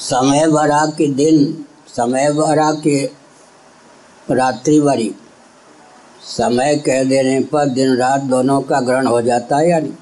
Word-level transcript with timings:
समय 0.00 0.46
भरा 0.46 0.86
के 0.86 1.06
दिन, 1.06 1.64
समय 1.88 2.32
भरा 2.32 2.72
के 2.72 3.04
रात्रि 4.30 4.80
भरी 4.80 5.14
समय 6.22 6.76
कह 6.76 7.04
देने 7.04 7.40
पर 7.40 7.66
दिन 7.66 7.96
रात 7.96 8.20
दोनों 8.20 8.60
का 8.60 8.80
ग्रहण 8.80 9.06
हो 9.06 9.22
जाता 9.22 9.56
है 9.56 9.70
यानी 9.70 9.92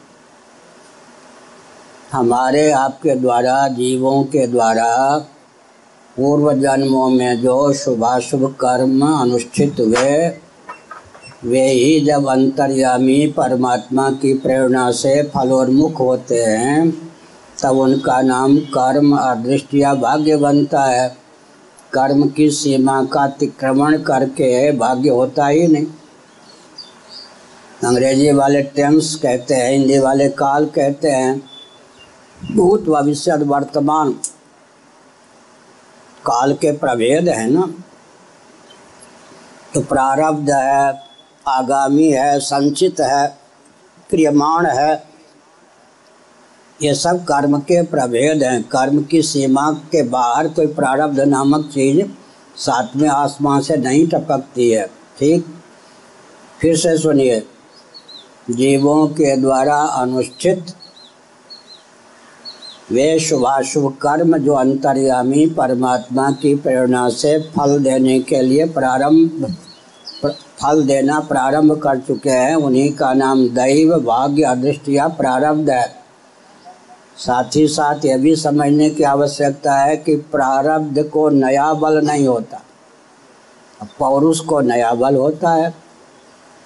हमारे 2.12 2.71
आपके 2.71 3.14
द्वारा, 3.14 3.69
जीवों 3.69 4.24
के 4.24 4.46
द्वारा, 4.46 5.19
पूर्व 6.17 6.53
जन्मों 6.53 7.10
में 7.10 7.40
जो 7.40 7.72
शुभाशुभ 7.72 8.53
कर्म 8.53 9.21
अनुष्ठित 9.21 9.76
हुए, 9.81 10.28
वे 11.44 11.69
ही 11.71 12.01
जब 12.01 12.28
अंतर्यामी 12.28 13.26
परमात्मा 13.26 14.10
की 14.10 14.35
प्रेरणा 14.35 14.90
से 14.90 15.22
फलोन्मुख 15.22 16.01
होते 16.01 16.45
हैं 16.45 17.05
तब 17.62 17.78
उनका 17.78 18.20
नाम 18.20 18.56
कर्म 18.56 19.16
अदृष्ट 19.16 19.74
या 19.74 19.95
भाग्य 19.95 20.36
बनता 20.36 20.84
है। 20.84 21.16
कर्म 21.92 22.28
की 22.28 22.51
सीमा 22.51 23.05
का 23.05 23.20
अतिक्रमण 23.20 23.98
करके 23.98 24.73
भाग्य 24.73 25.09
होता 25.09 25.47
ही 25.47 25.66
नहीं। 25.66 25.87
अंग्रेज़ी 27.84 28.33
वाले 28.33 28.62
टेंस 28.62 29.14
कहते 29.14 29.55
हैं, 29.55 29.73
हिंदी 29.73 29.98
वाले 29.98 30.28
काल 30.28 30.66
कहते 30.66 31.09
हैं, 31.09 31.42
भूत 32.56 32.84
भविष्य 32.84 33.37
वर्तमान। 33.37 34.12
काल 36.27 36.55
के 36.55 36.73
प्रभेद 36.73 37.28
है 37.28 37.50
ना? 37.50 37.75
तो 39.75 39.80
प्रारब्ध 39.80 40.50
है, 40.50 41.00
आगामी 41.48 42.09
है, 42.09 42.41
संचित 42.41 43.00
है, 43.00 43.38
क्रियमाण 44.11 44.66
है। 44.66 45.16
ये 46.83 46.95
सब 46.95 47.25
कर्म 47.25 47.59
के 47.59 47.83
प्रभेद 47.83 48.43
हैं। 48.43 48.62
कर्म 48.62 49.03
की 49.03 49.23
सीमा 49.23 49.71
के 49.71 50.03
बाहर 50.03 50.48
कोई 50.48 50.67
प्रारब्ध 50.67 51.21
नामक 51.21 51.67
चीज़ 51.67 52.07
सातवें 52.57 53.09
आसमान 53.09 53.61
से 53.61 53.77
नहीं 53.77 54.06
टपकती 54.06 54.70
है। 54.70 54.87
ठीक? 55.19 55.47
फिर 56.61 56.77
से 56.77 56.98
सुनिए। 56.98 57.47
जीवों 58.50 59.06
के 59.06 59.37
द्वारा 59.37 59.77
अनुष्ठित 59.77 60.67
वे 62.93 63.20
शुभाशुभ 63.20 63.97
कर्म 64.03 64.39
जो 64.39 64.55
अंतर्यामी 64.55 65.47
परमात्मा 65.47 66.31
की 66.31 66.55
प्रेरणा 66.55 67.09
से 67.09 67.39
फल 67.39 67.78
देने 67.78 68.20
के 68.20 68.43
लिए 68.43 68.65
प्रारंभ 68.65 69.56
फल 70.62 70.84
देना 70.84 71.20
प्रारंभ 71.20 71.72
कर 71.72 71.98
चुके 71.98 72.31
हैं, 72.31 72.56
उन्हीं 72.56 72.93
का 72.93 73.12
नाम 73.12 73.48
दैव, 73.48 73.95
भाग्य, 73.95 74.43
अदृष्ट 74.43 74.89
या 74.89 75.09
प्रारब्ध 75.09 75.70
है। 75.70 76.06
साथ 77.19 77.56
ही 77.56 77.67
साथ 77.69 78.05
यह 78.05 78.19
भी 78.19 78.34
समझने 78.36 78.89
की 78.91 79.03
आवश्यकता 79.05 79.75
है 79.75 79.97
कि 79.97 80.17
प्रारब्ध 80.33 81.03
को 81.05 81.28
नया 81.28 81.72
बल 81.75 82.00
नहीं 82.06 82.27
होता। 82.28 82.61
पौरुष 83.98 84.41
को 84.41 84.61
नया 84.61 84.92
बल 84.95 85.17
होता 85.17 85.50
है। 85.50 85.70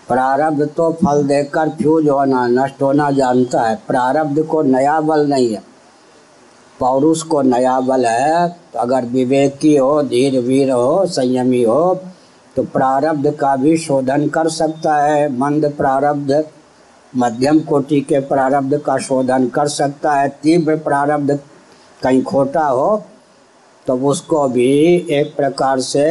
प्रारब्ध 0.09 0.67
तो 0.69 0.91
फल 0.95 1.23
देकर 1.23 1.69
फ्यूज 1.69 2.09
होना, 2.09 2.47
नष्ट 2.49 2.83
होना 2.83 3.11
जानता 3.11 3.63
है। 3.63 3.79
प्रारब्ध 3.89 4.43
को 4.43 4.63
नया 4.63 5.01
बल 5.01 5.27
नहीं 5.27 5.53
है। 5.53 5.63
पौरुष 6.81 7.23
को 7.23 7.43
नया 7.43 7.81
बल 7.81 8.07
है 8.07 8.49
तो 8.49 8.79
अगर 8.79 9.05
विवेकी 9.05 9.77
हो, 9.77 10.03
धीर 10.03 10.41
वीर 10.41 10.71
हो, 10.71 11.07
संयमी 11.07 11.63
हो 11.63 12.01
तो 12.57 12.63
प्रारब्ध 12.65 13.31
का 13.31 13.55
भी 13.57 13.77
शोधन 13.79 14.29
कर 14.29 14.49
सकता 14.49 14.97
है। 14.97 15.29
मंद 15.33 15.73
प्रारब्ध 15.79 16.33
मध्यम 17.13 17.61
कोटि 17.61 18.01
के 18.01 18.19
प्रारब्ध 18.23 18.77
का 18.79 18.97
शोधन 18.99 19.49
कर 19.49 19.69
सकता 19.69 20.13
है। 20.13 20.29
तीव्र 20.43 20.77
प्रारब्ध 20.79 21.39
कहीं 22.03 22.23
खोटा 22.23 22.67
हो 22.67 23.03
तो 23.87 23.97
उसको 24.09 24.47
भी 24.49 24.71
एक 25.11 25.35
प्रकार 25.37 25.81
से 25.81 26.07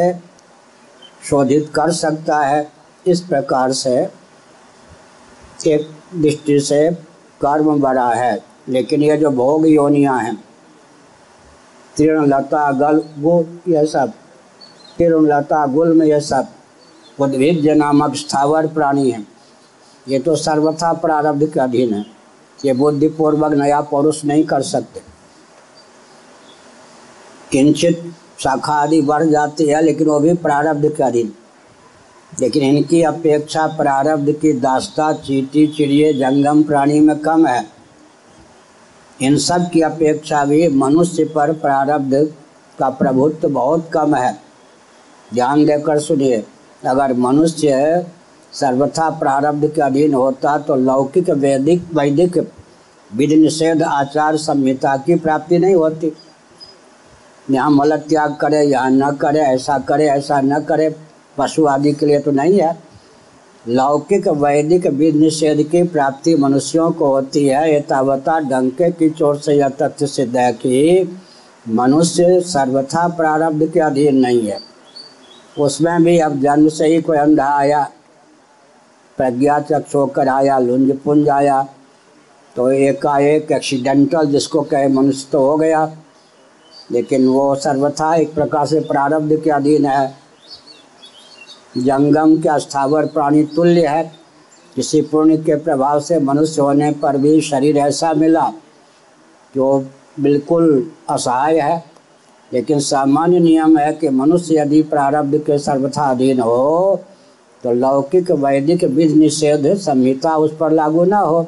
शोधित 1.24 1.72
कर 1.76 1.92
सकता 1.94 2.40
है। 2.40 2.68
इस 3.06 3.22
प्रकार 3.22 3.72
से 3.74 3.96
एक 5.68 5.90
दृष्टि 6.16 6.60
से 6.60 6.90
कर्म 7.42 7.80
बड़ा 7.82 8.10
है, 8.10 8.38
लेकिन 8.70 9.04
ये 9.04 9.18
जो 9.18 9.30
भोग 9.32 9.68
योनियाँ 9.68 10.20
हैं 10.20 10.36
तृण 11.96 12.26
लता 12.28 12.72
गल 12.72 13.02
वो 13.18 13.44
यह 13.68 13.86
सब 13.86 14.12
तृण 14.98 15.26
लता 15.28 15.66
गुल 15.68 15.94
में 15.94 16.06
यह 16.08 16.20
सब 16.22 16.48
उद्भिज 17.20 17.68
नामक 17.70 18.16
स्थावर 18.16 18.68
प्राणी 18.68 19.10
हैं। 19.12 19.28
ये 20.10 20.20
तो 20.20 20.36
सर्वथा 20.36 20.94
प्रारब्ध 20.94 21.46
के 21.54 21.60
अधीन 21.60 21.94
है 21.94 22.06
ये 22.66 22.74
बुद्धिपूर्वक 22.74 23.54
नया 23.54 23.82
पुरुष 23.82 24.26
नहीं 24.26 24.44
कर 24.44 24.62
सकते। 24.62 25.02
किंचित 27.52 28.14
शाखा 28.40 28.74
आदि 28.74 29.02
बढ़ 29.02 29.24
जाती 29.24 29.66
है, 29.66 29.82
लेकिन 29.82 30.08
वो 30.08 30.20
भी 30.20 30.34
प्रारब्ध 30.34 30.90
के 30.90 31.04
अधीन। 31.04 31.34
लेकिन 32.42 32.64
इनकी 32.64 33.02
अपेक्षा 33.02 33.68
प्रारब्ध 33.68 34.32
की 34.32 34.54
दास्ता, 34.54 35.14
चीटी 35.14 35.68
चिड़िए 35.68 36.14
जंगम 36.14 36.64
प्राणी 36.64 37.00
में 37.00 37.20
कम 37.20 37.48
है। 37.48 37.70
इन 39.22 39.38
सब 39.38 39.70
की 39.70 39.82
अपेक्षा 39.82 40.46
भी 40.46 40.68
मनुष्य 40.68 41.26
पर 41.26 41.54
प्रारब्ध 41.54 42.34
का 42.80 42.90
प्रभुत्व 42.90 43.50
बहुत 43.50 43.90
कम 43.94 44.16
है। 44.16 44.40
ध्यान 45.34 45.66
देकर 45.66 46.00
सुनिए, 46.00 46.46
अगर 46.86 47.14
मनुष्य 47.14 47.76
सर्वथा 48.54 49.10
प्रारब्ध 49.10 49.68
के 49.68 49.82
अधीन 49.82 50.14
होता 50.14 50.58
तो 50.58 50.76
लौकिक, 50.76 51.30
वैदिक 51.30 51.84
वैदिक 51.94 52.38
विधि 53.12 53.36
निषेध 53.36 53.84
आचार 53.84 54.38
संहिता 54.38 54.96
की 54.98 55.16
प्राप्ति 55.16 55.58
नहीं 55.60 55.76
होती। 55.76 56.12
यहाँ 57.52 57.70
मल 57.72 57.96
त्याग 58.00 58.36
करे, 58.36 58.62
यहाँ 58.62 58.90
न 58.92 59.12
करे, 59.12 59.40
ऐसा 59.40 59.78
करे, 59.80 60.08
ऐसा 60.08 60.40
न 60.42 60.60
करे, 60.60 60.90
पशु 61.38 61.66
आदि 61.66 61.94
के 61.94 62.06
लिए 62.06 62.20
तो 62.20 62.32
नहीं 62.32 62.60
है। 62.60 62.78
लौकिक, 63.66 64.28
वैदिक 64.28 64.88
विधि 64.88 65.20
निषेध 65.20 65.62
की 65.64 65.84
प्राप्ति 65.84 66.36
मनुष्यों 66.36 66.92
को 66.92 67.08
होती 67.08 67.46
है। 67.48 67.76
यथावता 67.76 68.40
डंके 68.40 68.92
की 68.92 69.10
चोट 69.10 69.40
से 69.40 69.54
यह 69.54 69.70
तथ्य 69.82 70.08
सिद्ध 70.08 70.36
है 70.38 70.52
कि 70.54 71.18
मनुष्य 71.70 72.40
सर्वथा 72.42 73.08
प्रारब्ध 73.08 73.66
के 73.72 73.80
अधीन 73.80 74.16
नहीं 74.16 74.48
है। 74.48 74.60
उसमें 75.58 76.04
भी 76.04 76.18
अब 76.20 76.40
जन्म 76.42 76.70
से 76.70 76.88
ही 76.88 77.02
कोई 77.02 77.18
अंधा 77.18 77.48
आया 77.58 77.88
प्रज्ञा 79.20 79.60
चक्ष 79.62 79.96
होकर 79.96 80.28
आया 80.28 80.58
लुंज 80.60 80.92
पुंज 81.00 81.30
आया 81.30 81.62
तो 82.56 82.72
एकाएक 82.72 83.52
एक्सीडेंटल 83.52 84.26
जिसको 84.26 84.62
कहे 84.62 84.88
मनुष्य 84.88 85.28
तो 85.32 85.40
हो 85.40 85.56
गया। 85.58 85.84
लेकिन 86.92 87.28
वो 87.28 87.56
सर्वथा 87.56 88.14
एक 88.16 88.34
प्रकार 88.34 88.66
से 88.66 88.80
प्रारब्ध 88.82 89.36
के 89.44 89.50
अधीन 89.50 89.86
है। 89.86 90.08
जंगम 91.78 92.36
के 92.38 92.60
स्थावर 92.60 93.06
प्राणी 93.06 93.44
तुल्य 93.56 93.88
है। 93.88 94.04
किसी 94.76 95.02
पुण्य 95.02 95.38
के 95.38 95.56
प्रभाव 95.56 96.00
से 96.00 96.20
मनुष्य 96.20 96.62
होने 96.62 96.92
पर 96.92 97.18
भी 97.18 97.40
शरीर 97.42 97.78
ऐसा 97.78 98.14
मिला 98.14 98.50
जो 99.56 99.68
बिल्कुल 100.20 100.92
असहाय 101.10 101.60
है। 101.60 101.84
लेकिन 102.54 102.80
सामान्य 102.80 103.40
नियम 103.40 103.78
है 103.78 103.92
कि 103.94 104.10
मनुष्य 104.10 104.60
यदि 104.60 104.82
प्रारब्ध 104.84 105.38
के 105.38 105.58
सर्वथा 105.60 106.10
अधीन 106.12 106.40
हो 106.40 107.00
तो 107.64 107.72
लौकिक 107.72 108.32
वैदिक 108.32 108.84
विधि 108.84 109.14
निषेध 109.14 109.74
संहिता 109.78 110.36
उस 110.38 110.56
पर 110.58 110.72
लागू 110.72 111.04
ना 111.06 111.18
हो। 111.18 111.48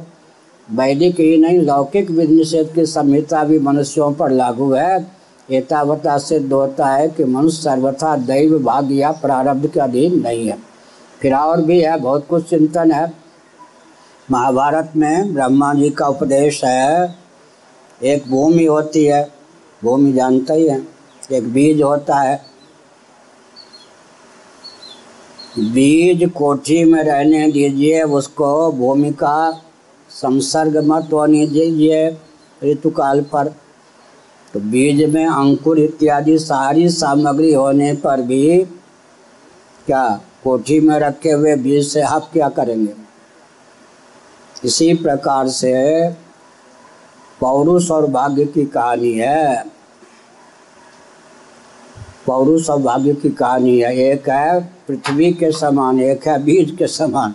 वैदिक 0.67 1.19
ही 1.19 1.37
नहीं, 1.37 1.57
लौकिक 1.57 2.09
विधि 2.11 2.35
निषेध 2.35 2.73
की 2.75 2.85
संहिता 2.85 3.43
भी 3.43 3.59
मनुष्यों 3.59 4.11
पर 4.13 4.31
लागू 4.31 4.71
है। 4.73 5.07
एतावता 5.49 6.17
सिद्ध 6.17 6.51
होता 6.53 6.87
है 6.87 7.07
कि 7.07 7.23
मनुष्य 7.23 7.61
सर्वथा 7.61 8.15
दैव 8.17 8.57
भाग्य 8.59 8.95
या 8.95 9.11
प्रारब्ध 9.11 9.67
के 9.67 9.79
अधीन 9.79 10.19
नहीं 10.21 10.47
है। 10.47 10.57
फिर 11.21 11.33
और 11.35 11.61
भी 11.61 11.79
है, 11.81 11.97
बहुत 11.99 12.27
कुछ 12.27 12.49
चिंतन 12.49 12.91
है। 12.91 13.11
महाभारत 14.31 14.91
में 14.95 15.33
ब्रह्मा 15.33 15.73
जी 15.73 15.89
का 15.89 16.07
उपदेश 16.07 16.63
है, 16.65 17.15
एक 18.01 18.29
भूमि 18.29 18.65
होती 18.65 19.05
है, 19.05 19.27
भूमि 19.83 20.13
जानते 20.13 20.53
ही 20.53 20.67
हैं, 20.67 20.87
एक 21.31 21.51
बीज 21.53 21.81
होता 21.81 22.15
है 22.15 22.50
बीज 25.59 26.29
कोठी 26.31 26.83
में 26.83 27.03
रहने 27.03 27.51
दीजिए, 27.51 28.03
उसको 28.03 28.71
भूमि 28.71 29.11
का 29.11 29.63
संसर्ग 30.09 30.77
मत 30.77 31.09
होने 31.13 31.47
दीजिए 31.47 32.17
ऋतुकाल 32.63 33.21
पर। 33.21 33.47
तो 34.53 34.59
बीज 34.59 35.03
में 35.13 35.25
अंकुर 35.25 35.79
इत्यादि 35.79 36.39
सारी 36.39 36.89
सामग्री 36.89 37.53
होने 37.53 37.93
पर 37.93 38.21
भी 38.21 38.63
क्या 39.85 40.21
कोठी 40.43 40.79
में 40.79 40.99
रखे 40.99 41.31
हुए 41.31 41.55
बीज 41.55 41.87
से 41.87 42.01
आप 42.01 42.29
क्या 42.33 42.49
करेंगे? 42.49 42.93
इसी 44.65 44.93
प्रकार 44.93 45.47
से 45.47 46.09
पौरुष 47.39 47.91
और 47.91 48.07
भाग्य 48.07 48.45
की 48.45 48.65
कहानी 48.65 49.13
है। 49.13 49.65
पौरुष 52.31 52.69
और 52.69 52.81
भाग्य 52.81 53.13
की 53.13 53.29
कहानी 53.29 53.79
है। 53.79 53.95
एक 53.97 54.29
है 54.29 54.59
पृथ्वी 54.87 55.31
के 55.33 55.51
समान, 55.51 55.99
एक 55.99 56.27
है 56.27 56.43
बीज 56.43 56.75
के 56.77 56.87
समान। 56.87 57.33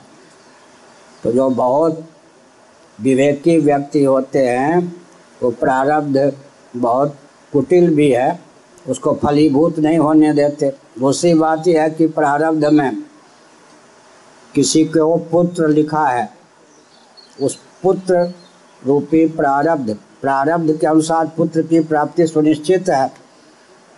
तो 1.22 1.32
जो 1.32 1.48
बहुत 1.50 2.04
विवेकी 2.98 3.58
व्यक्ति 3.58 4.04
होते 4.04 4.38
हैं, 4.38 4.96
वो 5.42 5.50
प्रारब्ध 5.50 6.32
बहुत 6.76 7.16
कुटिल 7.52 7.94
भी 7.94 8.10
है, 8.10 8.40
उसको 8.88 9.14
फलीभूत 9.14 9.78
नहीं 9.78 9.98
होने 9.98 10.32
देते। 10.32 10.72
दूसरी 10.98 11.34
बात 11.34 11.68
यह 11.68 11.82
है 11.82 11.90
कि 11.90 12.06
प्रारब्ध 12.06 12.64
में 12.64 13.02
किसी 14.54 14.84
को 14.84 15.16
पुत्र 15.16 15.68
लिखा 15.68 16.06
है, 16.06 16.28
उस 17.42 17.58
पुत्र 17.82 18.32
रूपी 18.86 19.26
प्रारब्ध 19.26 19.96
प्रारब्ध 20.22 20.76
के 20.80 20.86
अनुसार 20.86 21.30
पुत्र 21.36 21.62
की 21.62 21.80
प्राप्ति 21.80 22.26
सुनिश्चित 22.26 22.88
है। 22.88 23.25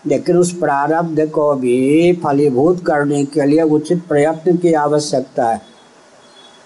लेकिन 0.06 0.36
उस 0.36 0.52
प्रारब्ध 0.52 1.30
को 1.30 1.54
भी 1.54 2.12
फलीभूत 2.12 2.84
करने 2.86 3.24
के 3.24 3.46
लिए 3.46 3.62
उचित 3.62 4.06
प्रयत्न 4.08 4.56
की 4.56 4.72
आवश्यकता 4.72 5.48
है। 5.48 5.60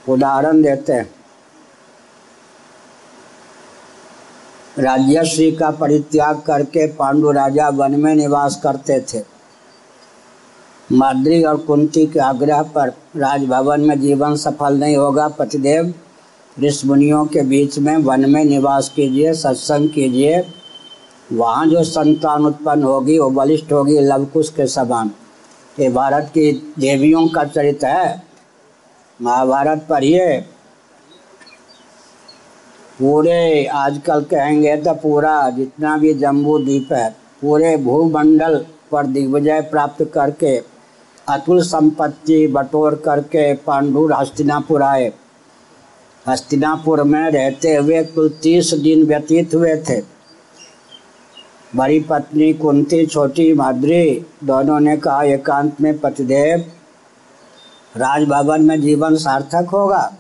उदाहरण 0.09 0.63
देते 0.63 0.93
हैं। 0.93 1.11
राज्यश्री 4.79 5.53
का 5.53 5.71
परित्याग 5.71 6.41
करके 6.41 6.87
पांडु 6.87 7.31
राजा 7.31 7.69
वन 7.69 8.01
में 8.01 8.15
निवास 8.15 8.61
करते 8.63 9.01
थे। 9.01 9.25
माद्री 10.93 11.45
और 11.45 11.57
कुंती 11.57 12.07
के 12.07 12.19
आग्रह 12.19 12.63
पर 12.63 12.89
राजभवन 13.17 13.81
में 13.81 14.01
जीवन 14.01 14.37
सफल 14.37 14.75
नहीं 14.75 14.97
होगा। 14.97 15.29
पतिदेव, 15.29 15.95
ऋषि 16.61 16.89
मुनियों 16.89 17.27
के 17.27 17.41
बीच 17.41 17.79
में 17.79 17.97
वन 17.97 18.31
में 18.31 18.45
निवास 18.45 18.89
कीजिए, 18.89 19.33
सत्संग 19.33 19.89
कीजिए। 19.89 20.43
वहाँ 21.33 21.67
जो 21.67 21.85
संतान 21.85 22.47
उत्पन्न 22.47 22.83
होगी, 22.83 23.19
वो 23.19 23.31
बलिष्ठ 23.31 23.73
होगी, 23.73 23.99
लवकुश 24.01 24.49
के 24.49 24.67
समान। 24.67 25.11
ये 25.81 25.89
भारत 25.89 26.25
की 26.25 26.53
देवियों 26.79 27.29
का 27.29 27.45
चरित्र 27.45 27.87
है। 27.87 28.23
महाभारत 29.23 29.87
पढ़िए। 29.91 30.37
पूरे 32.99 33.67
आजकल 33.67 34.23
कहेंगे 34.23 34.77
तो 34.77 34.95
पूरा, 34.95 35.51
जितना 35.51 35.97
भी 35.97 36.15
जम्बू 36.15 36.59
द्वीप 36.59 36.93
है, 36.93 37.17
पूरे 37.43 37.77
भूमंडल 37.77 38.67
पर 38.93 39.07
दिग्विजय 39.07 39.61
प्राप्त 39.61 40.05
करके, 40.05 40.57
अतुल 41.29 41.63
संपत्ति 41.63 42.47
बटोर 42.47 42.95
करके 42.95 43.55
पांडु 43.55 44.09
हस्तिनापुर 44.13 44.83
आए। 44.83 45.13
हस्तिनापुर 46.29 47.03
में 47.03 47.31
रहते 47.31 47.75
हुए 47.75 48.03
कुल 48.05 48.29
तीस 48.43 48.75
दिन 48.75 49.05
व्यतीत 49.05 49.55
हुए 49.55 49.77
थे। 49.77 50.12
बड़ी 51.77 52.01
पत्नी 52.01 52.53
कुंती, 52.53 53.07
छोटी 53.07 53.53
माद्री 53.53 54.27
दोनों 54.45 54.81
ने 54.81 54.97
कहा, 54.97 55.23
एकांत 55.23 55.81
में 55.81 55.99
पतिदेव, 55.99 56.65
राजभवन 57.97 58.63
में 58.63 58.81
जीवन 58.81 59.17
सार्थक 59.17 59.69
होगा। 59.73 60.13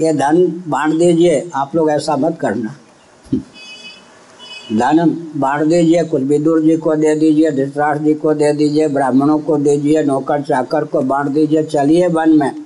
ये 0.00 0.12
धन 0.12 0.62
बांट 0.68 0.94
दीजिए, 0.94 1.50
आप 1.54 1.76
लोग 1.76 1.90
ऐसा 1.90 2.16
मत 2.16 2.38
करना। 2.40 2.74
धन 4.72 5.10
बांट 5.36 5.62
दीजिए 5.62 6.04
कुछ 6.04 6.22
विदुर 6.22 6.62
जी 6.62 6.76
को 6.76 6.94
दे 6.94 7.14
दीजिए 7.14 7.50
धृतराष्ट्र 7.50 8.04
जी 8.04 8.14
को 8.14 8.34
दे 8.34 8.52
दीजिए, 8.52 8.88
ब्राह्मणों 8.88 9.38
को 9.38 9.56
दीजिए, 9.56 10.02
नौकर 10.02 10.42
चाकर 10.42 10.84
को 10.84 11.00
बांट 11.00 11.28
दीजिए, 11.28 11.62
चलिए 11.62 12.06
वन 12.06 12.38
में। 12.38 12.64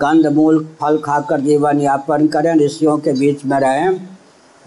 कंद, 0.00 0.26
मूल, 0.26 0.68
फल 0.80 0.98
खाकर 0.98 1.40
जीवन 1.40 1.80
यापन 1.80 2.26
करें, 2.26 2.54
ऋषियों 2.54 2.98
के 2.98 3.12
बीच 3.12 3.44
में 3.44 3.60
रहें। 3.60 4.09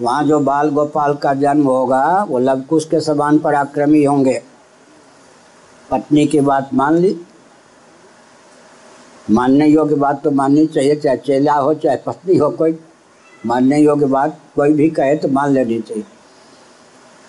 वहाँ 0.01 0.23
जो 0.23 0.39
बाल 0.39 0.69
गोपाल 0.69 1.13
का 1.13 1.33
जन्म 1.33 1.65
होगा, 1.65 2.23
वो 2.23 2.39
लवकुश 2.39 2.85
के 2.85 2.99
समान 2.99 3.39
पराक्रमी 3.39 4.03
होंगे। 4.03 4.41
पत्नी 5.91 6.25
की 6.27 6.39
बात 6.39 6.69
मान 6.73 6.97
ली। 6.97 7.15
मानने 9.31 9.67
योग्य 9.67 9.95
बात 9.95 10.23
तो 10.23 10.31
माननी 10.31 10.65
चाहिए, 10.67 10.95
चाहे 10.95 11.17
चेला 11.17 11.53
हो, 11.53 11.73
चाहे 11.73 11.97
पत्नी 11.97 12.37
हो, 12.37 12.49
कोई 12.49 12.77
मानने 13.45 13.79
योग्य 13.79 14.05
बात 14.05 14.39
कोई 14.55 14.73
भी 14.73 14.89
कहे 14.89 15.15
तो 15.15 15.27
मान 15.27 15.51
लेनी 15.51 15.79
चाहिए। 15.79 16.03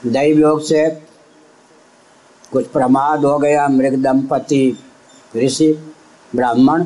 दैव 0.06 0.38
योग 0.38 0.60
से 0.60 0.88
कुछ 2.52 2.66
प्रमाद 2.66 3.24
हो 3.24 3.38
गया 3.38 3.68
मृग 3.68 4.02
दंपति 4.02 4.78
ऋषि, 5.36 5.72
ब्राह्मण। 6.34 6.84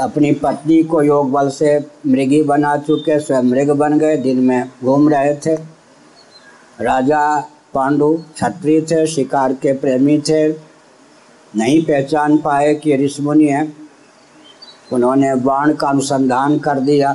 अपनी 0.00 0.32
पत्नी 0.32 0.82
को 0.82 1.02
योग 1.02 1.30
बल 1.30 1.48
से 1.48 1.78
मृगी 2.06 2.42
बना 2.42 2.76
चुके, 2.76 3.20
स्वयं 3.20 3.42
मृग 3.42 3.70
बन 3.70 3.98
गए। 3.98 4.16
दिन 4.16 4.38
में 4.38 4.70
घूम 4.84 5.08
रहे 5.08 5.34
थे। 5.34 5.54
राजा 6.80 7.40
पांडु 7.74 8.18
छत्री 8.36 8.80
थे, 8.82 9.06
शिकार 9.06 9.52
के 9.52 9.72
प्रेमी 9.72 10.18
थे। 10.18 10.48
नहीं 11.56 11.82
पहचान 11.82 12.38
पाए 12.38 12.74
कि 12.74 12.96
ऋषमुनि 12.96 13.44
है। 13.44 13.72
उन्होंने 14.92 15.34
बाण 15.34 15.74
का 15.74 15.88
अनुसंधान 15.88 16.58
कर 16.58 16.80
दिया। 16.80 17.12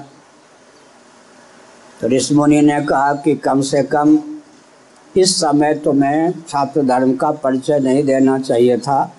तो 2.02 2.08
ऋषमुनि 2.08 2.62
ने 2.62 2.82
कहा 2.82 3.14
कि 3.14 3.36
कम 3.36 3.62
से 3.62 3.84
कम 3.84 4.20
इस 5.18 5.36
समय 5.36 5.74
तुम्हें 5.74 6.34
छात्र 6.50 6.82
धर्म 6.82 7.16
का 7.16 7.32
परिचय 7.32 7.80
नहीं 7.80 8.04
देना 8.04 8.40
चाहिए 8.40 8.78
था। 8.78 9.16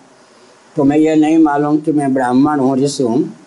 तुम्हें 0.77 0.99
यह 0.99 1.17
नहीं 1.17 1.39
मालूम 1.39 1.79
कि 1.79 1.93
मैं 1.93 2.15
ब्राह्मण 2.15 2.61
हूँ, 2.61 2.77
ऋषि 2.77 3.03
हूँ। 3.03 3.46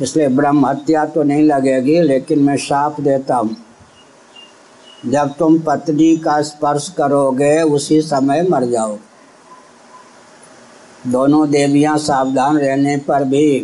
इसलिए 0.00 0.28
ब्रह्म 0.28 0.66
हत्या 0.66 1.04
तो 1.04 1.22
नहीं 1.22 1.42
लगेगी, 1.42 2.00
लेकिन 2.00 2.38
मैं 2.38 2.56
साफ़ 2.56 3.00
देता 3.00 3.36
हूँ। 3.36 3.56
जब 5.06 5.34
तुम 5.38 5.58
पत्नी 5.58 6.16
का 6.16 6.40
स्पर्श 6.42 6.88
करोगे, 6.88 7.62
उसी 7.62 8.00
समय 8.02 8.42
मर 8.42 8.64
जाओ। 8.64 8.98
दोनों 11.06 11.48
देवियाँ 11.50 11.96
सावधान 11.98 12.58
रहने 12.58 12.96
पर 12.98 13.24
भी 13.24 13.58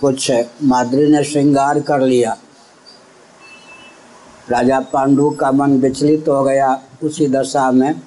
कुछ 0.00 0.30
माद्री 0.62 1.06
ने 1.08 1.22
श्रृंगार 1.24 1.80
कर 1.80 2.00
लिया। 2.00 2.36
राजा 4.50 4.80
पांडु 4.92 5.30
का 5.30 5.50
मन 5.52 5.78
विचलित 5.80 6.28
हो 6.28 6.42
गया 6.44 6.78
उसी 7.02 7.26
दशा 7.28 7.70
में। 7.70 8.00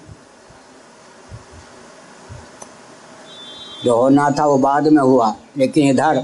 जो 3.84 3.96
होना 3.96 4.30
था 4.30 4.46
वो 4.46 4.58
बाद 4.58 4.88
में 4.88 5.02
हुआ, 5.04 5.34
लेकिन 5.58 5.90
इधर 5.90 6.24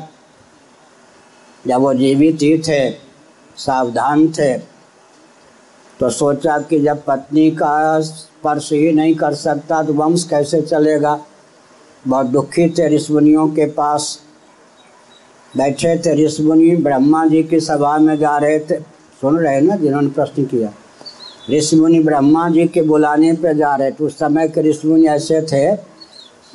जब 1.67 1.81
वो 1.81 1.93
जीवित 1.93 2.41
ही 2.41 2.57
थे, 2.59 2.89
सावधान 3.57 4.27
थे 4.27 4.57
तो 5.99 6.09
सोचा 6.09 6.57
कि 6.59 6.79
जब 6.79 7.03
पत्नी 7.05 7.49
का 7.51 7.99
स्पर्श 8.01 8.71
ही 8.73 8.91
नहीं 8.91 9.15
कर 9.15 9.33
सकता 9.33 9.81
तो 9.83 9.93
वंश 9.93 10.23
कैसे 10.23 10.61
चलेगा? 10.61 11.19
बहुत 12.07 12.25
दुखी 12.25 12.69
थे 12.69 12.87
ऋषमुनियों 12.95 13.47
के 13.47 13.65
पास। 13.65 14.19
बैठे 15.57 15.95
थे 15.97 16.13
ऋषमुनि, 16.25 16.75
ब्रह्मा 16.75 17.25
जी 17.25 17.43
की 17.43 17.59
सभा 17.59 17.97
में 17.97 18.15
जा 18.17 18.37
रहे 18.37 18.59
थे। 18.59 18.79
सुन 19.21 19.37
रहे 19.37 19.61
ना 19.61 19.75
जिन्होंने 19.75 20.09
प्रश्न 20.09 20.45
किया? 20.45 20.71
ऋषमुनि 21.51 21.99
ब्रह्मा 21.99 22.49
जी 22.49 22.65
के 22.65 22.81
बुलाने 22.81 23.33
पर 23.33 23.53
जा 23.53 23.75
रहे 23.75 23.91
थे। 23.91 24.03
उस 24.03 24.17
समय 24.19 24.47
के 24.47 24.61
ऋषमुनि 24.61 25.07
ऐसे 25.07 25.41
थे। 25.41 25.71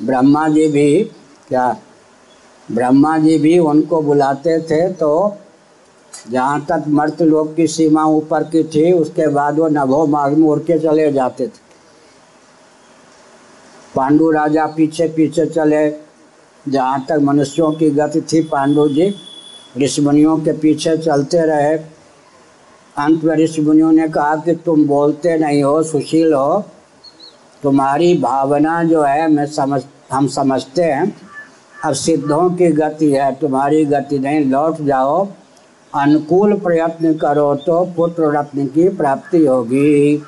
ब्रह्मा 0.05 0.47
जी 0.47 0.67
भी 0.67 1.03
क्या 1.47 1.75
ब्रह्मा 2.71 3.17
जी 3.17 3.37
भी 3.37 3.57
उनको 3.59 4.01
बुलाते 4.01 4.59
थे 4.61 4.87
तो 4.93 5.37
जहाँ 6.31 6.59
तक 6.61 6.83
मर्त 6.87 7.21
लोग 7.21 7.55
की 7.55 7.67
सीमा 7.67 8.05
ऊपर 8.05 8.43
की 8.43 8.63
थी, 8.63 8.91
उसके 8.91 9.27
बाद 9.27 9.59
वो 9.59 9.67
नभो 9.67 10.05
मार्ग 10.05 10.37
में 10.37 10.47
उड़ 10.47 10.59
के 10.59 10.79
चले 10.79 11.11
जाते 11.11 11.47
थे। 11.47 11.65
पांडु 13.95 14.31
राजा 14.31 14.65
पीछे 14.67 15.07
पीछे 15.07 15.45
चले। 15.45 15.89
जहाँ 16.65 17.05
तक 17.09 17.19
मनुष्यों 17.21 17.71
की 17.71 17.89
गति 17.89 18.21
थी, 18.21 18.41
पांडु 18.43 18.87
जी 18.89 19.13
ऋषिमुनियों 19.77 20.37
के 20.37 20.51
पीछे 20.53 20.97
चलते 20.97 21.45
रहे। 21.45 21.77
अंत 22.97 23.23
में 23.23 23.35
ऋषिमुनियों 23.35 23.91
ने 23.91 24.07
कहा 24.07 24.35
कि 24.35 24.55
तुम 24.55 24.85
बोलते 24.87 25.37
नहीं 25.37 25.63
हो, 25.63 25.83
सुशील 25.83 26.33
हो। 26.33 26.63
तुम्हारी 27.63 28.17
भावना 28.17 28.83
जो 28.83 29.01
है, 29.01 29.27
मैं 29.27 29.45
समझ, 29.45 29.81
हम 30.11 30.27
समझते 30.27 30.83
हैं। 30.83 31.26
अब 31.85 31.93
सिद्धों 31.93 32.49
की 32.49 32.67
गति 32.67 33.11
है, 33.11 33.31
तुम्हारी 33.35 33.83
गति 33.85 34.19
नहीं। 34.19 34.45
लौट 34.45 34.81
जाओ, 34.81 35.27
अनुकूल 35.93 36.53
प्रयत्न 36.53 37.13
करो 37.13 37.53
तो 37.55 37.83
पुत्र 37.97 38.31
रत्न 38.37 38.65
की 38.67 38.87
प्राप्ति 38.89 39.45
होगी। 39.45 40.23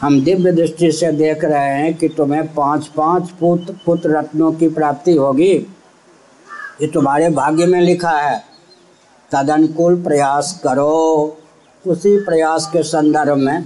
हम 0.00 0.20
दिव्य 0.24 0.52
दृष्टि 0.52 0.90
से 0.92 1.12
देख 1.12 1.44
रहे 1.44 1.68
हैं 1.68 1.94
कि 1.94 2.08
तुम्हें 2.08 2.46
पाँच 2.54 2.86
पाँच 2.86 3.30
पुत्र 3.30 3.74
पुत्र 3.86 4.10
रत्नों 4.10 4.52
की 4.52 4.68
प्राप्ति 4.68 5.16
होगी। 5.16 5.52
ये 6.80 6.86
तुम्हारे 6.86 7.28
भाग्य 7.30 7.66
में 7.66 7.80
लिखा 7.80 8.10
है। 8.10 8.42
तद 9.30 9.50
अनुकूल 9.50 10.02
प्रयास 10.02 10.60
करो। 10.64 10.90
उसी 11.84 12.16
प्रयास 12.16 12.66
के 12.72 12.82
संदर्भ 12.82 13.36
में 13.36 13.64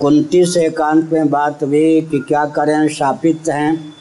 कुंती 0.00 0.44
से 0.46 0.66
एकांत 0.66 1.12
में 1.12 1.30
बात 1.30 1.62
हुई 1.62 2.00
कि 2.00 2.18
क्या 2.18 2.44
करें, 2.46 2.88
शापित 2.88 3.48
हैं। 3.48 3.94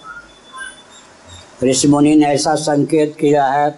ऋषि 1.63 1.88
मुनि 1.88 2.15
ने 2.15 2.25
ऐसा 2.25 2.53
संकेत 2.55 3.15
किया 3.19 3.45
है, 3.45 3.69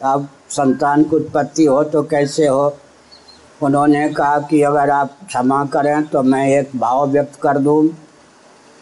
अब 0.00 0.28
संतान 0.50 1.02
की 1.02 1.16
उत्पत्ति 1.16 1.64
हो 1.64 1.82
तो 1.84 2.02
कैसे 2.02 2.46
हो? 2.46 2.76
उन्होंने 3.62 4.08
कहा 4.08 4.38
कि 4.40 4.62
अगर 4.62 4.90
आप 4.90 5.16
क्षमा 5.26 5.64
करें 5.64 6.02
तो 6.02 6.22
मैं 6.22 6.46
एक 6.48 6.70
भाव 6.76 7.06
व्यक्त 7.10 7.38
कर 7.42 7.58
दूँ। 7.58 7.88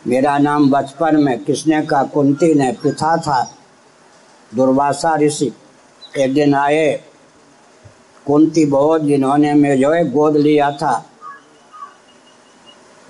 मेरा 0.04 0.36
नाम 0.38 0.70
बचपन 0.70 1.16
में 1.16 1.38
किसने 1.44 1.80
का 1.82 2.02
कुंती 2.04 2.52
ने 2.54 2.70
पिता 2.82 3.16
था, 3.16 3.42
दुर्वासा 4.52 5.14
ऋषि। 5.16 5.52
एक 6.18 6.34
दिन 6.34 6.54
आए, 6.54 6.92
कुंती 8.26 8.64
बहुत 8.66 9.02
जिन्होंने 9.02 9.52
है 9.52 10.10
गोद 10.10 10.36
लिया 10.36 10.70
था। 10.72 11.04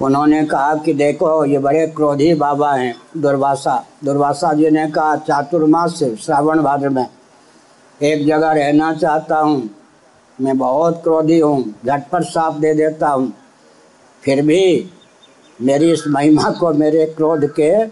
उन्होंने 0.03 0.45
कहा 0.45 0.75
कि 0.75 0.95
देखो, 0.95 1.45
ये 1.45 1.59
बड़े 1.59 1.87
क्रोधी 1.87 2.35
बाबा 2.35 2.73
हैं, 2.73 2.95
दुर्वासा। 3.17 3.85
दुर्वासा 4.05 4.53
जी 4.53 4.71
ने 4.71 4.91
कहा, 4.91 5.17
चातुर्मास 5.17 5.95
श्रावण 5.95 6.63
भाद्र 6.63 6.89
में। 6.89 7.07
एक 8.03 8.27
जगह 8.27 8.53
रहना 8.53 8.95
चाहता 8.95 9.39
हूँ। 9.39 9.71
मैं 10.41 10.59
बहुत 10.59 11.03
क्रोधी 11.03 11.41
हूँ 11.41 11.75
झटपट 11.87 12.23
साफ़ 12.23 12.55
दे 12.55 12.75
देता 12.75 13.09
हूँ। 13.09 13.33
फिर 14.23 14.43
भी 14.43 14.91
मेरी 15.63 15.93
इस 15.93 16.05
महिमा 16.09 16.51
को, 16.51 16.73
मेरे 16.73 17.07
क्रोध 17.07 17.47
के, 17.47 17.87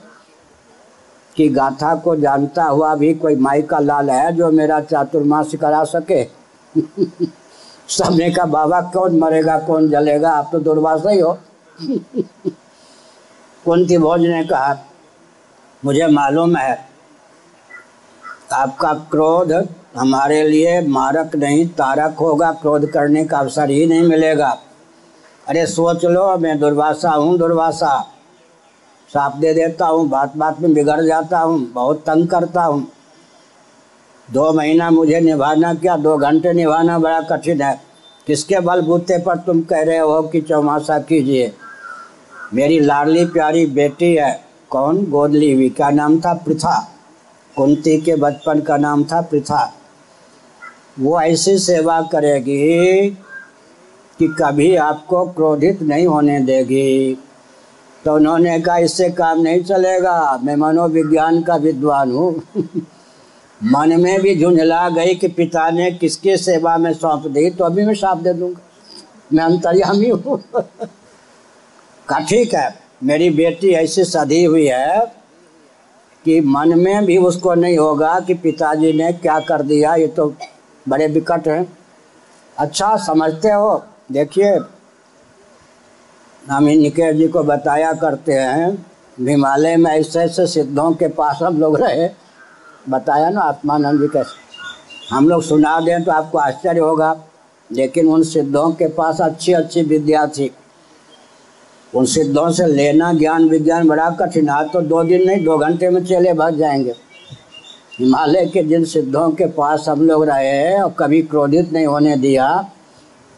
की 1.36 1.48
गाथा 1.48 1.94
को 1.94 2.16
जानता 2.16 2.64
हुआ 2.64 2.94
भी 2.94 3.14
कोई 3.14 3.36
माई 3.36 3.62
का 3.62 3.78
लाल 3.78 4.10
है 4.10 4.32
जो 4.32 4.50
मेरा 4.50 4.80
चातुर्मास 4.80 5.54
करा 5.60 5.84
सके? 5.84 6.24
सबने 7.88 8.30
का 8.30 8.44
बाबा, 8.44 8.80
कौन 8.80 9.18
मरेगा, 9.18 9.58
कौन 9.58 9.88
जलेगा? 9.88 10.30
आप 10.30 10.48
तो 10.52 10.58
दुर्वासा 10.58 11.10
ही 11.10 11.20
हो। 11.20 11.38
कुंती 13.64 13.96
भोज 13.98 14.20
ने 14.22 14.42
कहा, 14.44 14.74
मुझे 15.82 16.06
मालूम 16.06 16.56
है, 16.56 16.74
आपका 18.52 18.92
क्रोध 19.10 19.52
हमारे 19.96 20.42
लिए 20.42 20.80
मारक 20.88 21.34
नहीं, 21.36 21.66
तारक 21.68 22.18
होगा। 22.20 22.50
क्रोध 22.52 22.90
करने 22.90 23.24
का 23.24 23.38
अवसर 23.38 23.70
ही 23.70 23.86
नहीं 23.86 24.02
मिलेगा। 24.02 24.50
अरे 25.46 25.66
सोच 25.66 26.04
लो, 26.04 26.36
मैं 26.38 26.58
दुर्वासा 26.58 27.10
हूँ, 27.10 27.36
दुर्वासा। 27.38 27.98
साफ़ 29.10 29.36
दे 29.36 29.54
देता 29.54 29.86
हूँ, 29.86 30.08
बात 30.08 30.36
बात 30.36 30.60
में 30.60 30.74
बिगड़ 30.74 31.00
जाता 31.00 31.38
हूँ, 31.38 31.58
बहुत 31.72 32.04
तंग 32.06 32.28
करता 32.28 32.62
हूँ। 32.62 32.86
दो 34.28 34.52
महीना 34.52 34.90
मुझे 34.90 35.20
निभाना 35.20 35.74
क्या? 35.74 35.96
दो 35.96 36.16
घंटे 36.18 36.52
निभाना 36.52 36.98
बड़ा 36.98 37.20
कठिन 37.20 37.62
है। 37.62 37.80
किसके 38.26 38.60
बलबूते 38.60 39.18
पर 39.18 39.36
तुम 39.36 39.60
कह 39.62 39.82
रहे 39.82 39.98
हो 39.98 40.22
कि 40.22 40.40
चौमासा 40.40 40.98
कीजिए? 41.00 41.52
मेरी 42.54 42.80
लाडली 42.80 43.24
प्यारी 43.24 43.66
बेटी 43.66 44.14
है। 44.14 44.44
कौन? 44.70 45.04
गोदली 45.06 45.52
हुई। 45.52 45.68
क्या 45.68 45.90
नाम 45.90 46.20
था? 46.20 46.34
प्रथा 46.34 46.90
कुंती 47.56 48.00
के 48.00 48.16
बचपन 48.16 48.60
का 48.60 48.76
नाम 48.76 49.04
था 49.04 49.20
प्रथा 49.20 49.74
वो 50.98 51.20
ऐसी 51.20 51.58
सेवा 51.58 52.00
करेगी 52.02 53.10
कि 54.18 54.28
कभी 54.38 54.76
आपको 54.76 55.24
क्रोधित 55.26 55.82
नहीं 55.82 56.06
होने 56.06 56.40
देगी। 56.40 57.18
तो 58.04 58.14
उन्होंने 58.14 58.60
कहा, 58.60 58.76
इससे 58.78 59.08
काम 59.10 59.40
नहीं 59.40 59.62
चलेगा। 59.64 60.40
मैं 60.44 60.56
मनोविज्ञान 60.56 61.42
का 61.42 61.56
विद्वान 61.56 62.12
हूँ। 62.12 62.42
मन 63.64 64.00
में 64.00 64.20
भी 64.20 64.40
झुंझला 64.40 64.88
गई 64.88 65.14
कि 65.14 65.28
पिता 65.28 65.70
ने 65.70 65.90
किसकी 65.90 66.36
सेवा 66.36 66.76
में 66.78 66.92
सौंप 66.94 67.26
दी 67.26 67.50
तो 67.50 67.64
अभी 67.64 67.86
मैं 67.86 67.94
साफ़ 67.94 68.18
दे 68.18 68.32
दूँगा। 68.32 68.60
मैं 69.32 69.44
अंतर्यामी 69.44 70.08
हूँ। 70.08 70.42
कहा, 72.08 72.18
ठीक 72.20 72.54
है, 72.54 72.74
मेरी 73.02 73.28
बेटी 73.30 73.70
ऐसी 73.74 74.04
सधी 74.04 74.42
हुई 74.44 74.66
है 74.66 75.06
कि 76.24 76.40
मन 76.40 76.78
में 76.78 77.04
भी 77.06 77.16
उसको 77.18 77.54
नहीं 77.54 77.78
होगा 77.78 78.18
कि 78.20 78.34
पिताजी 78.34 78.92
ने 78.92 79.12
क्या 79.12 79.38
कर 79.40 79.62
दिया, 79.62 79.94
ये 79.94 80.06
तो 80.06 80.34
बड़े 80.86 81.06
विकट 81.06 81.48
हैं। 81.48 81.66
अच्छा 82.58 82.96
समझते 82.96 83.50
हो? 83.50 83.84
देखिए, 84.12 84.54
हम 86.44 86.64
निकेश 86.64 87.16
जी 87.16 87.28
को 87.28 87.42
बताया 87.42 87.92
करते 87.92 88.32
हैं, 88.32 88.72
हिमालय 89.20 89.76
में 89.76 89.90
ऐसे 89.90 90.20
ऐसे 90.20 90.46
सिद्धों 90.46 90.92
के 90.92 91.08
पास 91.08 91.38
हम 91.42 91.60
लोग 91.60 91.80
रहे। 91.80 92.08
बताया 92.88 93.30
ना 93.30 93.40
आत्मानंद 93.40 94.00
जी 94.00 94.08
कैसे? 94.08 94.42
हम 95.10 95.28
लोग 95.28 95.42
सुना 95.42 95.78
दें 95.80 96.04
तो 96.04 96.12
आपको 96.12 96.38
आश्चर्य 96.38 96.80
होगा, 96.80 97.14
लेकिन 97.70 98.08
उन 98.08 98.22
सिद्धों 98.22 98.70
के 98.72 98.88
पास 98.88 99.20
अच्छी 99.20 99.52
अच्छी 99.52 99.82
विद्या 99.82 100.26
थी। 100.26 100.50
उन 101.94 102.04
सिद्धों 102.06 102.50
से 102.50 102.66
लेना 102.66 103.12
ज्ञान 103.12 103.48
विज्ञान 103.48 103.88
बड़ा 103.88 104.08
कठिन 104.10 104.48
है। 104.48 104.68
तो 104.68 104.80
दो 104.82 105.02
दिन 105.04 105.26
नहीं, 105.26 105.44
दो 105.44 105.58
घंटे 105.58 105.90
में 105.90 106.04
चले 106.04 106.32
भाग 106.34 106.56
जाएँगे। 106.56 106.94
हिमालय 107.98 108.46
के 108.46 108.62
जिन 108.62 108.84
सिद्धों 108.84 109.30
के 109.30 109.46
पास 109.48 109.84
हम 109.88 110.06
लोग 110.06 110.24
रहे 110.24 110.48
हैं 110.48 110.82
और 110.82 110.94
कभी 110.98 111.22
क्रोधित 111.22 111.72
नहीं 111.72 111.86
होने 111.86 112.16
दिया, 112.16 112.46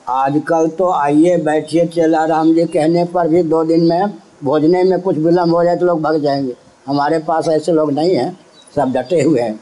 आजकल 0.06 0.68
तो 0.68 0.90
आइए 0.92 1.36
बैठिए 1.38 1.86
चेला 1.86 2.24
राम 2.24 2.54
जी 2.54 2.64
कहने 2.66 3.04
पर 3.04 3.28
भी 3.28 3.42
दो 3.42 3.62
दिन 3.64 3.84
में 3.84 4.12
भोजने 4.44 4.82
में 4.84 5.00
कुछ 5.00 5.16
विलम्ब 5.18 5.54
हो 5.54 5.62
जाए 5.64 5.76
तो 5.76 5.86
लोग 5.86 6.02
भाग 6.02 6.20
जाएँगे। 6.22 6.54
हमारे 6.86 7.18
पास 7.18 7.48
ऐसे 7.48 7.72
लोग 7.72 7.92
नहीं 7.92 8.14
हैं, 8.16 8.36
सब 8.76 8.92
डटे 8.92 9.22
हुए 9.22 9.40
हैं। 9.40 9.60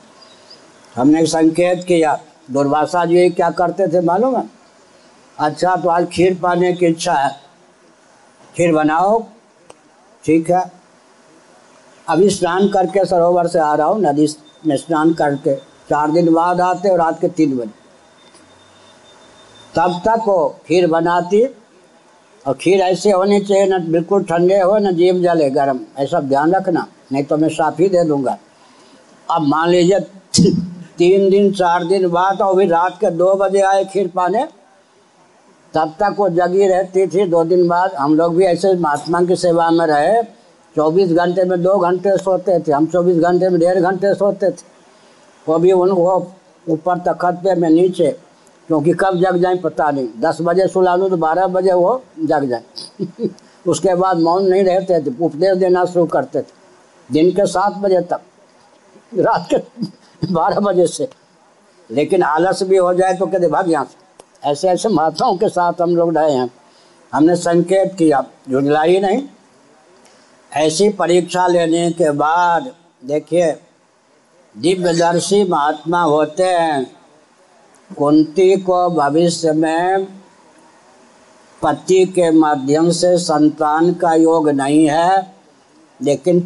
हमने 0.97 1.25
संकेत 1.27 1.85
किया, 1.85 2.19
दुर्वासा 2.51 3.05
जी 3.05 3.29
क्या 3.31 3.51
करते 3.51 3.87
थे 3.89 4.01
मालूम 4.01 4.37
है? 4.37 4.45
अच्छा 5.39 5.77
तो 5.77 5.89
आज 5.89 6.07
खीर 6.09 6.39
पाने 6.43 6.73
की 6.73 6.87
इच्छा 6.87 7.13
है। 7.15 7.44
खीर 8.57 8.73
बनाओ। 8.73 9.25
ठीक 10.25 10.51
है। 10.51 10.73
अभी 12.09 12.31
स्नान 12.31 12.69
करके 12.69 13.05
सरोवर 13.05 13.47
से 13.47 13.59
आ 13.59 13.75
रहा 13.75 13.87
हूँ, 13.87 14.01
नदी 14.01 14.29
में 14.67 14.77
स्नान 14.77 15.13
करके। 15.13 15.57
चार 15.57 16.11
दिन 16.11 16.35
बाद 16.35 16.61
आते 16.61 16.89
और 16.89 16.99
रात 16.99 17.21
के 17.21 17.29
तीन 17.29 17.57
बजे। 17.57 17.85
तब 19.75 20.03
तक 20.05 20.25
वो 20.29 20.57
खीर 20.67 20.87
बनाती, 20.87 21.47
और 22.47 22.55
खीर 22.55 22.81
ऐसे 22.81 23.11
होनी 23.11 23.41
चाहिए, 23.41 23.67
ना 23.67 23.79
बिल्कुल 23.79 24.25
ठंडे 24.25 24.61
हो, 24.61 24.79
ना 24.79 24.91
जीव 24.91 25.23
जले 25.23 25.51
गर्म। 25.51 25.81
ऐसा 25.99 26.21
ध्यान 26.21 26.55
रखना, 26.55 26.87
नहीं 27.13 27.25
तो 27.25 27.37
मैं 27.37 27.49
साफ़ 27.49 27.83
ही 27.83 27.89
दे 27.89 28.05
दूँगा। 28.05 28.39
अब 29.31 29.43
मान 29.43 29.69
लीजिए, 29.69 30.01
तीन 30.99 31.31
दिन, 31.31 31.53
चार 31.53 31.85
दिन 31.85 32.09
बाद, 32.09 32.41
और 32.41 32.57
भी 32.57 32.67
रात 32.67 32.99
के 33.01 33.11
दो 33.11 33.35
बजे 33.35 33.61
आए 33.61 33.85
खीर 33.85 34.09
पाने 34.09 34.49
तब 35.75 35.95
तक 36.01 36.15
वो 36.19 36.29
जगी 36.29 36.67
रहती 36.69 37.07
थी। 37.07 37.27
दो 37.27 37.45
दिन 37.45 37.69
बाद 37.69 37.95
हम 37.95 38.15
लोग 38.15 38.37
भी 38.37 38.45
ऐसे 38.45 38.75
महात्मा 38.75 39.23
की 39.23 39.37
सेवा 39.37 39.71
में 39.71 39.87
रहे। 39.87 40.23
चौबीस 40.77 41.13
घंटे 41.13 41.45
में 41.45 41.63
दो 41.63 41.79
घंटे 41.79 42.17
सोते 42.19 42.59
थे। 42.61 42.73
हम 42.73 42.87
चौबीस 42.87 43.17
घंटे 43.17 43.49
में 43.49 43.61
डेढ़ 43.61 43.81
घंटे 43.81 44.15
सोते 44.15 44.51
थे। 44.51 44.73
वो 45.49 45.59
भी 45.59 45.73
उन, 45.73 45.91
वो 45.91 46.33
ऊपर 46.69 46.99
तखत 46.99 47.41
पे 47.45 47.55
मैं 47.55 47.71
नीचे, 47.71 48.17
क्योंकि 48.67 48.93
कब 48.93 49.21
जग 49.21 49.37
जाए 49.37 49.57
पता 49.57 49.91
नहीं। 49.91 50.09
दस 50.21 50.39
बजे 50.41 50.69
सुला 50.69 50.97
लूँ 50.97 51.11
तो 51.11 51.17
बारह 51.17 51.47
बजे 51.47 51.73
वो 51.73 52.03
जग 52.21 52.45
जाए। 52.45 52.63
उसके 53.67 53.95
बाद 53.95 54.19
मौन 54.19 54.49
नहीं 54.49 54.65
रहते 54.65 55.01
थे, 55.01 55.25
उपदेश 55.25 55.57
देना 55.57 55.85
शुरू 55.85 56.07
करते 56.07 56.41
थे। 56.41 56.53
दिन 57.13 57.31
के 57.31 57.47
सात 57.47 57.73
बजे 57.73 58.01
तक, 58.01 58.21
रात 59.19 59.49
के 59.55 59.57
बारह 60.33 60.61
बजे 60.61 60.87
से। 60.87 61.09
लेकिन 61.91 62.23
आलस 62.23 62.63
भी 62.63 62.77
हो 62.77 62.95
जाए 62.95 63.15
तो 63.15 63.27
कहते 63.27 63.49
भाग 63.49 63.71
यहाँ 63.71 63.85
से। 63.85 64.04
ऐसे 64.45 64.69
ऐसे 64.69 64.89
महात्माओं 64.89 65.37
के 65.37 65.49
साथ 65.49 65.73
हम 65.81 65.97
लोग 65.97 66.17
रहे 66.17 66.33
हैं। 66.33 66.51
हमने 67.15 67.37
संकेत 67.37 67.95
किया 67.99 68.27
झुंझलाई 68.51 69.01
नहीं। 69.01 69.23
ऐसी 70.53 70.89
परीक्षा 70.89 71.47
लेने 71.47 71.91
के 71.91 72.11
बाद, 72.11 72.73
देखिए, 73.05 73.53
दिव्यदर्शी 74.57 75.45
महात्मा 75.45 76.03
होते 76.03 76.45
हैं। 76.45 76.97
कुंती 77.99 78.57
को 78.57 78.91
भविष्य 78.91 79.53
में 79.53 80.05
पति 81.63 82.05
के 82.05 82.31
माध्यम 82.31 82.91
से 82.91 83.19
संतान 83.19 83.93
का 83.95 84.15
योग 84.15 84.49
नहीं 84.49 84.89
है, 84.89 85.35
लेकिन 86.03 86.41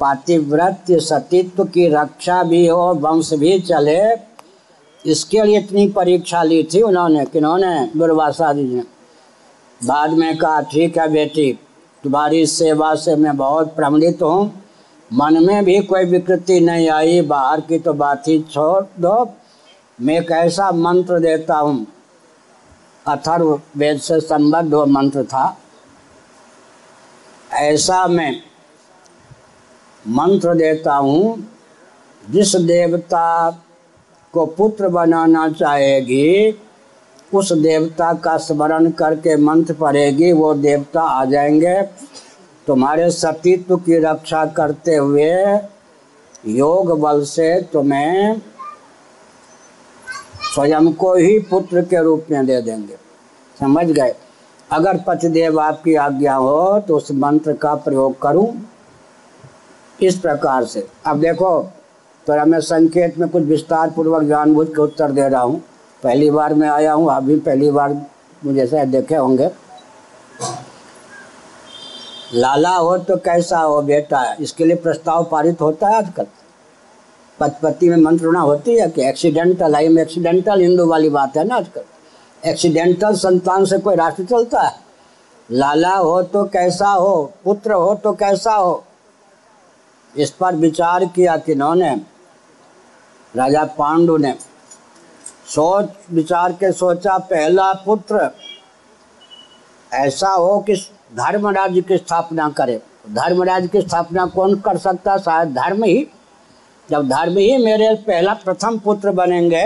पातिव्रत 0.00 0.84
सतीत्व 0.90 1.64
की 1.64 1.88
रक्षा 1.88 2.42
भी 2.42 2.66
हो, 2.66 2.94
वंश 2.94 3.32
भी 3.32 3.60
चले 3.60 4.27
इसके 5.04 5.42
लिए 5.42 5.58
इतनी 5.58 5.86
परीक्षा 5.88 6.42
ली 6.42 6.62
थी 6.64 6.82
उन्होंने 6.82 7.24
किन्होंने 7.24 7.74
दुर्वासा 7.96 8.52
जी 8.52 8.62
ने 8.64 8.82
बाद 9.80 10.10
में 10.10 10.36
कहा, 10.38 10.60
ठीक 10.62 10.98
है 10.98 11.08
बेटी, 11.08 11.52
तुम्हारी 12.04 12.46
सेवा 12.46 12.94
से 12.94 13.14
मैं 13.16 13.36
बहुत 13.36 13.74
प्रमणित 13.76 14.22
हूँ। 14.22 14.64
मन 15.10 15.44
में 15.44 15.64
भी 15.64 15.78
कोई 15.82 16.04
विकृति 16.04 16.58
नहीं 16.60 16.88
आई, 16.90 17.20
बाहर 17.22 17.60
की 17.60 17.78
तो 17.78 17.92
बात 17.92 18.28
ही 18.28 18.38
छोड़ 18.42 18.84
दो। 19.00 19.34
मैं 20.00 20.18
एक 20.20 20.30
ऐसा 20.30 20.70
मंत्र 20.72 21.18
देता 21.20 21.56
हूँ। 21.56 21.86
अथर्व 23.06 23.60
वेद 23.76 24.00
से 24.00 24.20
संबद्ध 24.20 24.72
वो 24.74 24.84
मंत्र 24.86 25.24
था। 25.24 25.56
ऐसा 27.52 28.06
मैं 28.06 28.32
मंत्र 30.04 30.54
देता 30.54 30.94
हूँ, 30.96 31.46
जिस 32.22 32.54
देवता 32.56 33.50
को 34.32 34.46
पुत्र 34.46 34.88
बनाना 34.88 35.48
चाहेगी, 35.48 36.54
उस 37.34 37.52
देवता 37.52 38.12
का 38.14 38.36
स्मरण 38.36 38.90
करके 38.90 39.36
मंत्र 39.36 39.74
पढ़ेगी, 39.74 40.32
वो 40.32 40.54
देवता 40.54 41.02
आ 41.02 41.24
जाएँगे। 41.24 41.82
तुम्हारे 42.66 43.10
सतीत्व 43.10 43.76
की 43.76 43.98
रक्षा 43.98 44.44
करते 44.46 44.94
हुए 44.94 45.32
योग 46.46 47.00
बल 47.00 47.24
से 47.24 47.62
तुम्हें 47.62 48.40
स्वयं 50.54 50.92
को 50.92 51.14
ही 51.14 51.38
पुत्र 51.38 51.82
के 51.82 52.02
रूप 52.02 52.26
में 52.30 52.46
दे 52.46 52.60
देंगे। 52.62 52.96
समझ 53.60 53.86
गए? 53.86 54.14
अगर 54.70 54.96
पतिदेव 55.06 55.60
आपकी 55.60 55.94
आज्ञा 55.94 56.34
हो 56.34 56.80
तो 56.80 56.96
उस 56.96 57.12
मंत्र 57.12 57.52
का 57.52 57.74
प्रयोग 57.74 58.20
करूँ। 58.22 58.48
इस 60.02 60.18
प्रकार 60.18 60.64
से। 60.64 60.86
अब 61.06 61.20
देखो 61.20 61.72
तो 62.28 62.44
मैं 62.46 62.58
संकेत 62.60 63.16
में 63.18 63.28
कुछ 63.28 63.42
विस्तार 63.42 63.90
पूर्वक 63.90 64.22
जानबूझ 64.22 64.66
के 64.68 64.80
उत्तर 64.82 65.10
दे 65.10 65.28
रहा 65.28 65.40
हूँ। 65.42 65.60
पहली 66.02 66.30
बार 66.30 66.54
मैं 66.54 66.68
आया 66.68 66.92
हूँ 66.92 67.10
अभी 67.10 67.36
पहली 67.40 67.70
बार 67.70 67.92
मुझे 68.44 68.66
शायद 68.66 68.88
देखे 68.88 69.14
होंगे। 69.14 69.48
लाला 72.34 72.70
हो 72.70 72.96
तो 72.98 73.16
कैसा 73.16 73.58
हो 73.58 73.80
बेटा? 73.82 74.22
इसके 74.40 74.64
लिए 74.64 74.76
प्रस्ताव 74.76 75.24
पारित 75.30 75.60
होता 75.60 75.88
है 75.88 75.96
आजकल। 75.96 76.26
पचपति 77.38 77.88
में 77.88 77.96
मंत्रणा 77.96 78.40
होती 78.40 78.74
है 78.78 78.88
कि 78.90 79.08
एक्सीडेंटल 79.08 79.74
आई 79.74 79.88
में 79.88 80.02
एक्सीडेंटल 80.02 80.60
हिंदू 80.60 80.86
वाली 80.86 81.08
बात 81.10 81.36
है 81.36 81.44
ना 81.44 81.56
आजकल। 81.56 82.48
एक्सीडेंटल 82.50 83.14
संतान 83.14 83.64
से 83.64 83.78
कोई 83.78 83.96
राष्ट्र 83.96 84.24
चलता 84.24 84.62
है। 84.62 84.74
लाला 85.48 85.94
हो 85.96 86.22
तो 86.24 86.44
कैसा 86.44 86.88
हो? 86.88 87.32
पुत्र 87.44 87.72
हो 87.72 87.94
तो 87.94 88.12
कैसा 88.12 88.54
हो? 88.54 88.84
इस 90.14 90.30
पर 90.30 90.54
विचार 90.56 91.04
किया 91.06 91.36
किन्होंने 91.38 91.96
राजा 93.38 93.64
पांडु 93.78 94.16
ने 94.16 94.32
सोच 95.46 95.88
विचार 96.12 96.52
के 96.52 96.72
सोचा, 96.72 97.16
पहला 97.18 97.72
पुत्र 97.84 98.30
ऐसा 99.92 100.28
हो 100.28 100.58
कि 100.60 100.74
धर्मराज 101.14 101.82
की 101.88 101.96
स्थापना 101.96 102.48
करे। 102.50 102.80
धर्मराज 103.10 103.68
की 103.72 103.80
स्थापना 103.80 104.26
कौन 104.26 104.54
कर 104.60 104.78
सकता? 104.78 105.16
शायद 105.18 105.54
धर्म 105.54 105.84
ही। 105.84 106.06
जब 106.88 107.08
धर्म 107.08 107.36
ही 107.36 107.56
मेरे 107.58 107.94
पहला 108.06 108.34
प्रथम 108.34 108.78
पुत्र 108.78 109.10
बनेंगे 109.12 109.64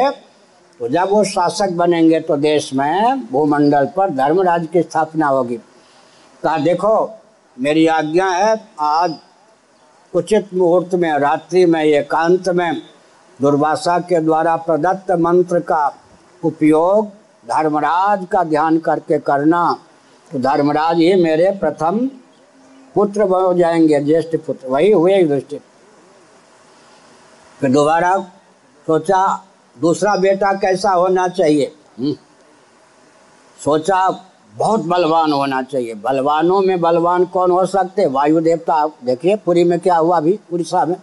तो 0.81 0.89
जब 0.89 1.11
वो 1.11 1.25
शासक 1.25 1.71
बनेंगे 1.73 2.21
तो 2.21 2.37
देश 2.37 2.73
में 2.75 3.27
भूमंडल 3.27 3.87
पर 3.97 4.11
धर्मराज 4.11 4.67
की 4.73 4.83
स्थापना 4.83 5.27
होगी। 5.27 5.57
कहा, 6.43 6.57
देखो, 6.59 7.21
मेरी 7.57 7.87
आज्ञा 7.89 8.29
है, 8.29 8.55
आज 8.81 9.15
उचित 10.13 10.55
मुहूर्त 10.55 10.95
में, 10.95 11.13
रात्रि 11.13 11.65
में, 11.67 11.83
एकांत 11.83 12.49
में 12.49 12.83
दुर्वासा 13.41 13.99
के 13.99 14.21
द्वारा 14.21 14.57
प्रदत्त 14.57 15.11
मंत्र 15.11 15.61
का 15.61 15.95
उपयोग 16.45 17.07
धर्मराज 17.49 18.27
का 18.33 18.45
ध्यान 18.45 18.79
करके 18.79 19.19
करना। 19.19 19.79
तो 20.33 20.39
धर्मराज 20.39 20.97
ही 20.97 21.15
मेरे 21.15 21.51
प्रथम 21.51 22.11
पुत्र 22.95 23.23
हो 23.23 23.55
जाएँगे, 23.55 24.01
ज्येष्ठ 24.01 24.37
पुत्र। 24.37 24.69
वही 24.69 24.93
हुए 24.93 25.19
युधिष्ठिर 25.19 25.61
फिर 27.61 27.71
दोबारा 27.71 28.19
सोचा, 28.87 29.45
दूसरा 29.81 30.17
बेटा 30.17 30.53
कैसा 30.53 30.91
होना 30.91 31.29
चाहिए? 31.29 31.75
हम्म। 31.99 32.13
सोचा, 33.65 34.11
बहुत 34.55 34.81
बलवान 34.81 35.33
होना 35.33 35.63
चाहिए। 35.63 35.95
बलवानों 35.95 36.61
में 36.61 36.81
बलवान 36.81 37.25
कौन 37.25 37.51
हो 37.51 37.67
सकते? 37.67 38.07
वायु 38.07 38.41
देवता 38.41 38.87
देखिए, 39.05 39.37
पुरी 39.37 39.65
में 39.65 39.81
क्या 39.81 39.97
हुआ 39.97 40.17
अभी, 40.17 40.41
उड़ीसा 40.53 40.85
में। 40.85 40.97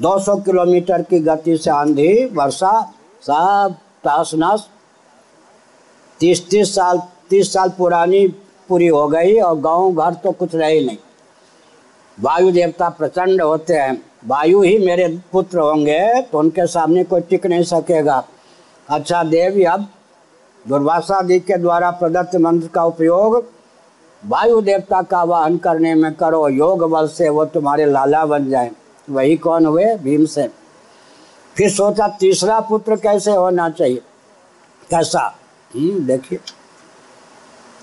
200 0.00 0.36
किलोमीटर 0.44 1.02
की 1.02 1.18
गति 1.20 1.56
से 1.56 1.70
आंधी, 1.70 2.24
वर्षा 2.26 2.80
सब 3.22 3.74
तास 4.04 4.30
नाश 4.34 4.68
तीस 6.20 6.48
तीस 6.50 6.74
साल 6.74 7.00
तीस 7.30 7.52
साल 7.52 7.68
पुरानी 7.78 8.26
पूरी 8.68 8.86
हो 8.86 9.06
गई 9.08 9.38
और 9.40 9.58
गाँव 9.60 9.94
घर 9.94 10.14
तो 10.14 10.32
कुछ 10.32 10.54
रहे 10.54 10.80
नहीं। 10.86 10.96
वायु 12.18 12.50
देवता 12.50 12.88
प्रचंड 12.88 13.42
होते 13.42 13.74
हैं। 13.74 14.02
वायु 14.26 14.62
ही 14.62 14.76
मेरे 14.78 15.06
पुत्र 15.32 15.58
होंगे 15.58 16.00
तो 16.22 16.38
उनके 16.38 16.66
सामने 16.66 17.04
कोई 17.04 17.20
टिक 17.20 17.46
नहीं 17.46 17.62
सकेगा। 17.64 18.22
अच्छा 18.88 19.22
देवी 19.24 19.64
अब 19.64 19.86
दुर्वासा 20.64 21.20
जी 21.22 21.38
के 21.40 21.56
द्वारा 21.56 21.90
प्रदत्त 21.92 22.36
मंत्र 22.36 22.68
का 22.68 22.84
उपयोग 22.84 23.44
वायु 24.22 24.60
देवता 24.60 25.02
का 25.02 25.22
वाहन 25.24 25.56
करने 25.58 25.94
में 25.94 26.12
करो। 26.14 26.48
योग 26.48 26.90
बल 26.90 27.06
से 27.08 27.28
वो 27.28 27.44
तुम्हारे 27.46 27.84
लाला 27.86 28.24
बन 28.26 28.50
जाए। 28.50 28.70
वही 29.10 29.36
कौन 29.36 29.66
हुए? 29.66 29.94
भीम 29.94 30.24
से 30.26 30.48
फिर 31.56 31.70
सोचा 31.70 32.08
तीसरा 32.20 32.60
पुत्र 32.60 32.96
कैसे 32.96 33.30
होना 33.30 33.68
चाहिए? 33.70 34.02
कैसा? 34.90 35.36
हम्म 35.74 36.06
देखिए। 36.06 36.38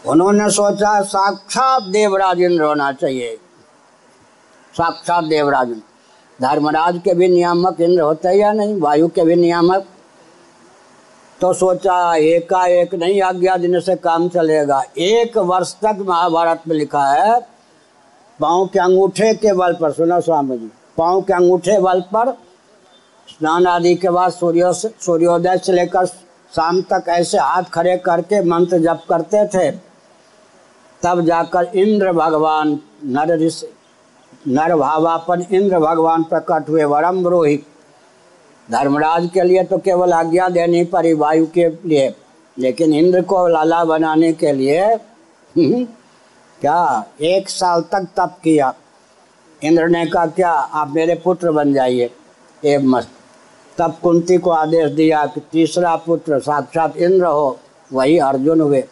उन्होंने 0.07 0.49
सोचा 0.49 1.01
साक्षात 1.01 1.83
देवराज 1.83 2.41
इंद्र 2.41 2.63
होना 2.63 2.91
चाहिए। 2.91 3.35
साक्षात 4.77 5.23
देवराज 5.23 5.69
धर्मराज 6.41 7.01
के 7.03 7.13
भी 7.13 7.27
नियामक 7.27 7.81
इंद्र 7.81 8.01
होते 8.01 8.29
या 8.29 8.51
नहीं? 8.53 8.79
वायु 8.79 9.07
के 9.07 9.23
भी 9.23 9.35
नियामक। 9.35 9.85
तो 11.41 11.53
सोचा 11.53 12.15
एकाएक 12.15 12.95
नहीं, 12.95 13.21
आज्ञा 13.21 13.57
देने 13.57 13.81
से 13.81 13.95
काम 13.95 14.29
चलेगा। 14.29 14.81
एक 14.97 15.37
वर्ष 15.37 15.73
तक 15.73 15.97
महाभारत 16.01 16.61
में 16.67 16.75
लिखा 16.75 17.05
है, 17.05 17.39
पाँव 18.39 18.65
के 18.65 18.79
अंगूठे 18.79 19.33
के 19.33 19.53
बल 19.53 19.73
पर। 19.73 19.91
सुना 19.91 20.19
स्वामी 20.19 20.57
जी। 20.57 20.71
पाँव 20.97 21.21
के 21.21 21.33
अंगूठे 21.33 21.79
बल 21.79 22.01
पर, 22.13 22.31
स्नान 23.29 23.67
आदि 23.67 23.95
के 23.95 24.09
बाद 24.09 24.31
सूर्यो 24.31 24.71
सूर्योदय 24.73 25.57
से 25.57 25.73
लेकर 25.73 26.05
शाम 26.05 26.81
तक 26.81 27.05
ऐसे 27.09 27.37
हाथ 27.37 27.63
खड़े 27.63 27.97
करके 27.97 28.41
मंत्र 28.43 28.77
जप 28.77 29.03
करते 29.09 29.45
थे। 29.47 29.71
तब 31.01 31.21
जाकर 31.21 31.63
इंद्र 31.75 32.11
भगवान 32.11 32.79
नर 33.05 33.37
ऋषि, 33.37 33.67
नर 34.47 34.75
भावापन 34.75 35.45
इंद्र 35.51 35.79
भगवान 35.79 36.23
प्रकट 36.23 36.69
हुए। 36.69 36.83
वरम 36.83 37.27
रोहित 37.27 37.65
धर्मराज 38.71 39.29
के 39.33 39.43
लिए 39.43 39.63
तो 39.63 39.77
केवल 39.77 40.13
आज्ञा 40.13 40.49
देनी 40.49 40.83
पड़ी 40.83 41.13
वायु 41.13 41.45
के 41.47 41.67
लिए, 41.85 42.13
लेकिन 42.57 42.93
इंद्र 42.93 43.21
को 43.21 43.47
लाला 43.47 43.83
बनाने 43.85 44.33
के 44.33 44.51
लिए, 44.51 44.95
क्या 46.61 47.05
एक 47.21 47.49
साल 47.49 47.81
तक 47.81 48.07
तप 48.17 48.37
किया। 48.43 48.73
इंद्र 49.63 49.87
ने 49.87 50.05
कहा, 50.05 50.25
क्या 50.25 50.51
आप 50.51 50.89
मेरे 50.89 51.15
पुत्र 51.15 51.51
बन 51.51 51.73
जाइए? 51.73 52.11
ए, 52.65 52.77
मस्त। 52.77 53.09
तब 53.77 53.97
कुंती 54.03 54.37
को 54.37 54.49
आदेश 54.49 54.91
दिया 54.91 55.25
कि 55.25 55.41
तीसरा 55.51 55.95
पुत्र, 55.95 56.39
साक्षात 56.39 56.97
इंद्र 56.97 57.25
हो, 57.25 57.59
वही 57.93 58.17
अर्जुन 58.17 58.61
हुए। 58.61 58.83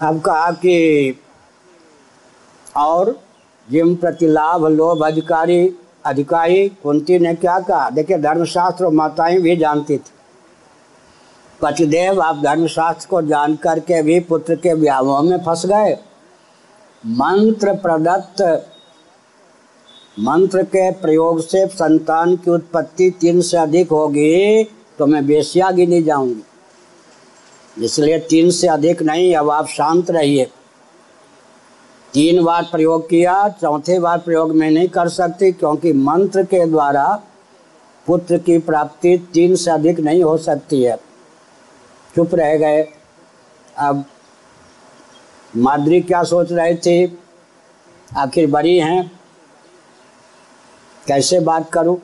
अब 0.00 0.20
कहा 0.20 0.50
कि, 0.50 1.20
और 2.76 3.20
जिम 3.70 3.94
प्रति 3.96 4.26
लाभ 4.26 4.66
लोभ 4.66 5.04
अधिकारी 5.04 5.74
अधिकारी। 6.04 6.68
कुंती 6.68 7.18
ने 7.18 7.34
क्या 7.34 7.60
कहा, 7.60 7.90
देखिए, 7.90 8.18
धर्मशास्त्र 8.18 8.88
माताएँ 8.88 9.38
भी 9.38 9.56
जानती 9.56 9.98
थी। 9.98 10.12
पतिदेव, 11.62 12.20
आप 12.20 12.36
धर्मशास्त्र 12.36 13.06
को 13.08 13.22
जान 13.22 13.56
करके 13.56 14.02
भी 14.02 14.20
पुत्र 14.20 14.54
के 14.54 14.74
व्यावों 14.74 15.22
में 15.22 15.38
फंस 15.38 15.66
गए। 15.66 15.98
मंत्र 17.06 17.72
प्रदत्त 17.72 18.68
मंत्र 20.16 20.62
के 20.62 20.90
प्रयोग 20.92 21.40
से 21.40 21.66
संतान 21.66 22.36
की 22.36 22.50
उत्पत्ति 22.50 23.10
तीन 23.20 23.40
से 23.40 23.56
अधिक 23.56 23.90
होगी 23.90 24.64
तो 24.98 25.06
मैं 25.06 25.26
बेसिया 25.26 25.70
गिनी 25.70 26.02
जाऊँगी। 26.02 27.84
इसलिए 27.84 28.18
तीन 28.20 28.50
से 28.50 28.68
अधिक 28.68 29.02
नहीं, 29.02 29.34
अब 29.34 29.50
आप 29.50 29.66
शांत 29.66 30.10
रहिए। 30.10 30.44
तीन 32.14 32.42
बार 32.44 32.62
प्रयोग 32.62 33.08
किया, 33.08 33.48
चौथे 33.50 33.98
बार 33.98 34.18
प्रयोग 34.18 34.54
में 34.56 34.70
नहीं 34.70 34.88
कर 34.88 35.08
सकती, 35.08 35.52
क्योंकि 35.52 35.92
मंत्र 35.92 36.42
के 36.44 36.66
द्वारा 36.66 37.06
पुत्र 38.06 38.38
की 38.38 38.58
प्राप्ति 38.58 39.16
तीन 39.34 39.56
से 39.56 39.70
अधिक 39.70 40.00
नहीं 40.00 40.22
हो 40.22 40.36
सकती 40.38 40.82
है। 40.82 40.96
चुप 42.16 42.34
रह 42.34 42.56
गए। 42.56 42.82
अब 43.78 44.04
माद्री 45.56 46.00
क्या 46.00 46.22
सोच 46.24 46.52
रही 46.52 46.74
थी? 46.76 47.18
आखिर 48.16 48.50
बड़ी 48.50 48.78
हैं। 48.78 49.21
कैसे 51.06 51.40
बात 51.40 51.70
करूँ? 51.70 52.00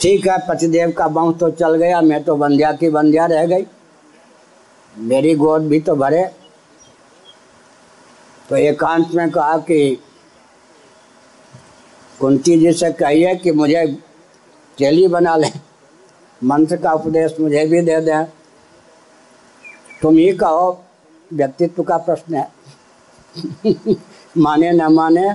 ठीक 0.00 0.26
है, 0.26 0.38
पतिदेव 0.48 0.90
का 0.90 1.08
बाँह 1.08 1.32
तो 1.32 1.50
चल 1.50 1.74
गया, 1.74 2.00
मैं 2.00 2.24
तो 2.24 2.36
बंध्या 2.36 2.72
की 2.72 2.88
बंध्या 2.88 3.26
रह 3.26 3.46
गई। 3.46 3.66
मेरी 4.98 5.34
गोद 5.34 5.62
भी 5.62 5.80
तो 5.80 5.96
भरे। 5.96 6.30
तो 8.48 8.56
एकांत 8.56 9.08
में 9.14 9.30
कहा 9.30 9.58
कि 9.58 10.02
कुंती 12.20 12.58
जी 12.58 12.72
से 12.72 12.92
कहिए 12.92 13.34
कि 13.34 13.50
मुझे 13.50 13.98
चेली 14.78 15.08
बना 15.08 15.36
लें। 15.36 15.60
मंत्र 16.44 16.76
का 16.76 16.92
उपदेश 16.92 17.36
मुझे 17.40 17.66
भी 17.66 17.80
दे 17.80 18.00
दें। 18.00 18.24
तुम 20.02 20.16
ही 20.16 20.32
कहो, 20.32 20.84
व्यक्तित्व 21.32 21.82
का 21.82 21.96
प्रश्न 21.96 22.34
है। 22.34 22.52
माने 24.38 24.72
न 24.72 24.86
माने, 24.92 25.28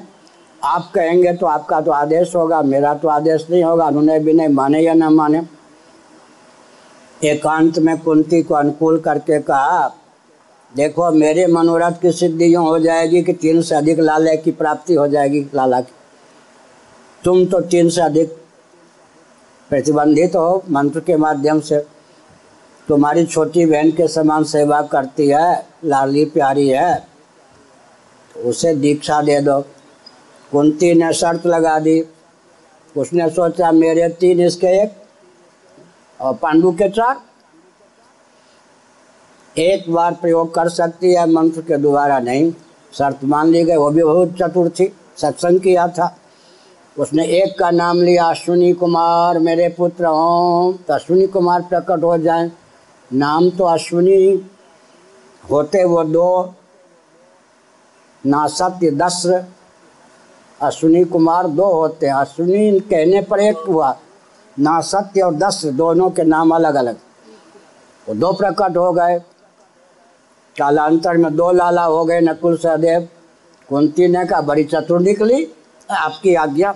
आप 0.61 0.91
कहेंगे 0.95 1.33
तो 1.33 1.45
आपका 1.45 1.79
तो 1.81 1.91
आदेश 1.91 2.35
होगा, 2.35 2.61
मेरा 2.61 2.93
तो 2.93 3.07
आदेश 3.07 3.47
नहीं 3.49 3.63
होगा 3.63 3.85
उन्होंने 3.87 4.19
भी 4.19 4.33
नहीं 4.33 4.47
माने 4.49 4.81
या 4.81 4.93
न 4.93 5.13
माने। 5.13 5.41
एकांत 7.21 7.79
में 7.79 7.97
कुंती 7.99 8.41
को 8.43 8.55
अनुकूल 8.55 8.99
करके 8.99 9.39
कहा, 9.39 9.87
देखो, 10.73 11.11
मेरे 11.11 11.45
मनोरथ 11.47 11.99
की 12.01 12.11
सिद्धि 12.11 12.53
यूँ 12.53 12.65
हो 12.65 12.77
जाएगी 12.79 13.21
कि 13.21 13.33
तीन 13.33 13.61
से 13.61 13.75
अधिक 13.75 13.99
लाले 13.99 14.35
की 14.37 14.51
प्राप्ति 14.51 14.93
हो 14.93 15.07
जाएगी 15.07 15.45
लाला 15.55 15.81
की। 15.81 15.93
तुम 17.23 17.45
तो 17.45 17.59
तीन 17.61 17.89
से 17.89 18.01
अधिक 18.01 18.37
प्रतिबंधित 19.69 20.35
हो 20.35 20.63
मंत्र 20.69 20.99
के 20.99 21.17
माध्यम 21.17 21.59
से। 21.59 21.79
तुम्हारी 22.87 23.25
छोटी 23.25 23.65
बहन 23.65 23.91
के 23.91 24.07
समान 24.07 24.43
सेवा 24.43 24.81
करती 24.81 25.27
है, 25.27 25.65
लाली 25.85 26.25
प्यारी 26.25 26.67
है। 26.69 27.10
उसे 28.41 28.73
दीक्षा 28.75 29.21
दे 29.21 29.39
दो। 29.41 29.59
कुंती 30.51 30.93
ने 30.93 31.11
शर्त 31.13 31.45
लगा 31.47 31.77
दी। 31.79 32.03
उसने 32.95 33.29
सोचा, 33.29 33.71
मेरे 33.71 34.07
तीन 34.09 34.39
इसके 34.39 34.67
एक 34.81 34.91
और 36.19 36.33
पांडु 36.35 36.71
के 36.71 36.89
चार। 36.89 37.21
एक 39.55 39.91
बार 39.91 40.13
प्रयोग 40.13 40.53
कर 40.53 40.69
सकती 40.69 41.13
है, 41.13 41.29
मंत्र 41.29 41.61
के 41.61 41.77
द्वारा 41.77 42.19
नहीं। 42.19 42.51
शर्त 42.93 43.23
मान 43.23 43.49
ली 43.49 43.63
गई, 43.63 43.75
वो 43.75 43.89
भी 43.89 44.03
बहुत 44.03 44.35
चतुर 44.39 44.69
थी, 44.69 44.91
सत्संग 45.17 45.59
किया 45.59 45.87
था। 45.87 46.15
उसने 46.97 47.25
एक 47.33 47.57
का 47.59 47.69
नाम 47.71 48.01
लिया 48.01 48.25
अश्विनी 48.25 48.71
कुमार 48.73 49.39
मेरे 49.39 49.67
पुत्र 49.69 50.05
हों 50.05 50.73
तो 50.73 50.93
अश्विनी 50.93 51.27
कुमार 51.27 51.61
प्रकट 51.61 52.03
हो 52.03 52.17
जाए। 52.17 52.49
नाम 53.11 53.49
तो 53.49 53.63
अश्विनी, 53.63 54.49
होते 55.43 55.83
वो 55.83 56.03
दो 56.03 56.53
ना 58.25 58.47
सत्य 58.47 58.91
दस 58.91 59.25
अश्विनी 60.61 61.03
कुमार 61.03 61.47
दो 61.47 61.65
होते 61.65 62.07
हैं। 62.07 62.13
अश्विनी 62.13 62.79
कहने 62.79 63.21
पर 63.21 63.39
एक 63.39 63.57
हुआ, 63.57 63.97
ना 64.59 64.81
सत्य 64.81 65.21
और 65.21 65.35
दस 65.35 65.65
दोनों 65.65 66.09
के 66.09 66.23
नाम 66.23 66.55
अलग 66.55 66.75
अलग 66.75 66.97
वो 68.07 68.15
दो 68.15 68.33
प्रकट 68.33 68.77
हो 68.77 68.91
गए। 68.93 69.19
कालांतर 70.57 71.17
में 71.17 71.35
दो 71.35 71.51
लाला 71.51 71.83
हो 71.83 72.05
गए, 72.05 72.19
नकुल 72.21 72.57
सहदेव। 72.57 73.07
कुंती 73.69 74.07
ने 74.07 74.25
कहा, 74.25 74.41
बड़ी 74.41 74.63
चतुर 74.63 75.01
निकली, 75.01 75.47
आपकी 75.91 76.35
आज्ञा 76.35 76.71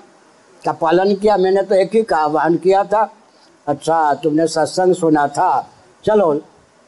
का 0.65 0.71
पालन 0.71 1.15
किया, 1.15 1.37
मैंने 1.37 1.61
तो 1.61 1.75
एक 1.75 1.95
ही 1.95 2.03
का 2.03 2.17
आह्वान 2.17 2.55
किया 2.57 2.83
था। 2.83 3.13
अच्छा 3.67 4.13
तुमने 4.13 4.47
सत्संग 4.47 4.95
सुना 4.95 5.27
था। 5.27 5.67
चलो, 6.03 6.33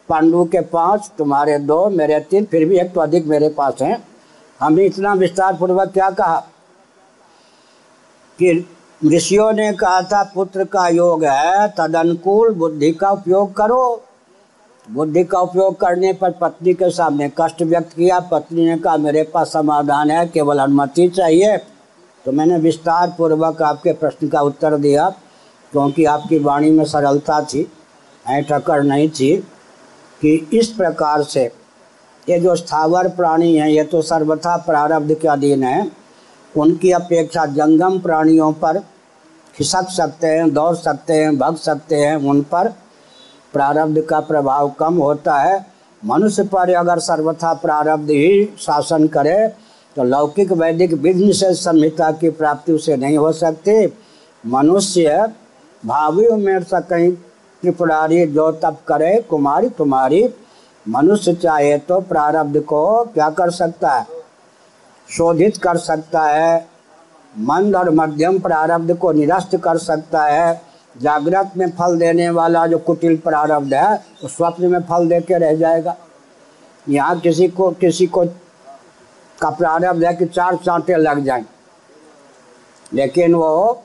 पांडु 0.10 0.46
के 0.46 0.62
पाँच 0.62 1.12
तुम्हारे 1.18 1.60
दो, 1.60 1.90
मेरे 1.90 2.20
तीन, 2.20 2.46
फिर 2.46 2.66
भी 2.66 2.80
एक 2.80 2.94
तो 2.94 3.02
अधिक 3.02 3.26
मेरे 3.26 3.50
पास 3.50 3.82
हैं। 3.82 4.07
हमने 4.60 4.86
इतना 4.86 5.14
विस्तार 5.14 5.56
पूर्वक 5.56 5.88
क्या 5.88 6.10
कहा? 6.10 6.40
कि 8.40 8.68
ऋषियों 9.06 9.52
ने 9.54 9.74
कहा 9.74 10.02
था, 10.02 10.24
पुत्र 10.24 10.64
का 10.64 10.88
योग 10.88 11.24
है 11.24 11.68
तद 11.68 11.96
अनुकूल 11.96 12.54
बुद्धि 12.54 12.92
का 12.92 13.12
उपयोग 13.12 13.54
करो। 13.54 14.04
बुद्धि 14.92 15.24
का 15.24 15.40
उपयोग 15.40 15.80
करने 15.80 16.14
पर 16.14 16.32
पत्नी 16.32 16.74
के 16.74 16.90
सामने 16.90 17.32
कष्ट 17.42 17.62
व्यक्त 17.62 17.94
किया। 17.94 18.20
पत्नी 18.20 18.66
ने 18.66 18.78
कहा, 18.78 18.98
मेरे 18.98 19.24
पास 19.24 19.54
समाधान 19.54 20.12
है, 20.12 20.28
केवल 20.28 20.60
अनुमति 20.60 21.08
चाहिए। 21.10 21.58
तो 22.26 22.32
मैंने 22.32 22.58
विस्तार 22.58 23.14
पूर्वक 23.18 23.62
आपके 23.62 23.94
प्रश्न 23.94 24.28
का 24.28 24.42
उत्तर 24.42 24.78
दिया, 24.78 25.10
क्योंकि 25.72 26.06
आपकी 26.06 26.40
वाणी 26.40 26.72
में 26.72 26.86
सरलता 26.86 27.42
थी 27.42 27.72
ऐठकर 28.28 28.84
नहीं 28.84 29.10
थी 29.10 29.36
कि 30.22 30.50
इस 30.54 30.68
प्रकार 30.68 31.24
से 31.24 31.52
ये 32.28 32.40
जो 32.40 32.56
स्थावर 32.56 33.08
प्राणी 33.08 33.56
हैं, 33.56 33.68
ये 33.70 33.84
तो 33.84 34.02
सर्वथा 34.02 34.56
प्रारब्ध 34.58 35.14
के 35.14 35.28
अधीन 35.28 35.64
है। 35.64 35.92
उनकी 36.54 36.92
अपेक्षा 36.92 37.46
जंगम 37.46 38.00
प्राणियों 38.00 38.52
पर 38.54 38.80
खिसक 39.56 39.90
सकते 39.92 40.28
हैं, 40.28 40.54
दौड़ 40.54 40.76
सकते 40.76 41.14
हैं, 41.14 41.38
भग 41.38 41.56
सकते 41.58 41.96
हैं, 41.96 42.16
उन 42.18 42.42
पर 42.44 42.68
प्रारब्ध 43.54 44.02
का 44.02 44.20
प्रभाव 44.22 44.70
कम 44.70 44.98
होता 44.98 45.38
है। 45.38 45.66
मनुष्य 46.04 46.44
पर 46.46 46.74
अगर 46.74 47.00
सर्वथा 47.00 47.54
प्रारब्ध 47.54 48.10
ही 48.10 48.46
शासन 48.60 49.08
करे 49.08 49.48
तो 49.96 50.04
लौकिक 50.04 50.52
वैदिक 50.52 50.94
विघ्न 50.94 51.32
से 51.32 51.54
संहिता 51.56 52.12
की 52.14 52.30
प्राप्ति 52.32 52.72
उसे 52.72 52.96
नहीं 52.96 53.18
हो 53.18 53.32
सकती। 53.34 53.86
मनुष्य 54.44 55.28
भावी 55.84 56.28
में 56.36 56.64
सकें 56.64 57.12
त्रिपुरारी 57.64 58.26
जो 58.28 58.52
तप 58.54 58.78
करे, 58.88 59.16
कुमारी 59.22 59.70
तुम्हारी 59.70 60.24
मनुष्य 60.88 61.34
चाहे 61.34 61.78
तो 61.78 62.00
प्रारब्ध 62.02 62.60
को 62.60 63.04
क्या 63.06 63.30
कर 63.30 63.50
सकता 63.50 63.92
है? 63.92 64.06
शोधित 65.10 65.58
कर 65.58 65.78
सकता 65.78 66.22
है। 66.24 66.68
मंद 67.40 67.76
और 67.76 67.90
मध्यम 67.90 68.40
प्रारब्ध 68.40 68.96
को 68.98 69.12
निरस्त 69.12 69.56
कर 69.56 69.78
सकता 69.78 70.24
है। 70.24 70.62
जागृत 71.02 71.52
में 71.58 71.70
फल 71.72 71.98
देने 71.98 72.30
वाला 72.30 72.66
जो 72.68 72.78
कुटिल 72.78 73.18
प्रारब्ध 73.18 73.74
है, 73.74 73.94
वो 73.96 74.28
स्वप्न 74.28 74.72
में 74.72 74.80
फल 74.80 75.08
दे 75.08 75.20
के 75.22 75.38
रह 75.38 75.56
जाएगा। 75.56 75.96
यहाँ 76.90 77.20
किसी 77.20 77.48
को 77.48 77.70
किसी 77.72 78.08
को 78.08 78.26
का 79.42 79.50
प्रारब्ध 79.50 80.04
है 80.04 80.14
कि 80.14 80.26
चार 80.26 80.56
चांटे 80.56 80.96
लग 80.96 81.24
जाए। 81.24 81.46
लेकिन 82.94 83.34
वो 83.36 83.84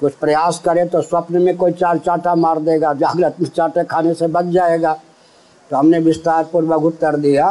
कुछ 0.00 0.12
प्रयास 0.12 0.58
करे 0.64 0.84
तो 0.84 1.00
स्वप्न 1.02 1.42
में 1.42 1.56
कोई 1.56 1.72
चार 1.72 1.98
चांटा 1.98 2.34
मार 2.34 2.58
देगा, 2.60 2.92
जागृत 2.94 3.36
में 3.40 3.48
चांटे 3.48 3.84
खाने 3.84 4.14
से 4.14 4.26
बच 4.26 4.44
जाएगा। 4.44 4.98
तो 5.70 5.76
हमने 5.76 5.98
विस्तार 5.98 6.44
पूर्वक 6.44 6.82
उत्तर 6.82 7.16
दिया, 7.16 7.50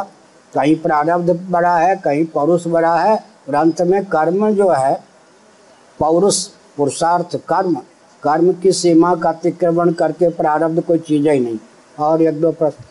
कहीं 0.52 0.76
प्रारब्ध 0.76 1.30
बड़ा 1.50 1.76
है, 1.76 1.94
कहीं 1.96 2.24
पौरुष 2.24 2.66
बड़ा 2.66 2.94
है, 2.96 3.14
और 3.48 3.54
अंत 3.54 3.80
में 3.82 4.04
कर्म 4.04 4.50
जो 4.50 4.68
है, 4.70 4.94
पौरुष, 5.98 6.44
पुरुषार्थ, 6.76 7.36
कर्म 7.48 7.76
कर्म 8.22 8.52
की 8.52 8.72
सीमा 8.72 9.14
का 9.14 9.28
अतिक्रमण 9.28 9.92
करके 9.92 10.28
प्रारब्ध 10.28 10.80
कोई 10.80 10.98
चीज़ 10.98 11.28
ही 11.28 11.40
नहीं। 11.40 11.58
और 11.98 12.22
एक 12.22 12.40
दो 12.40 12.50
प्रश्न 12.52 12.84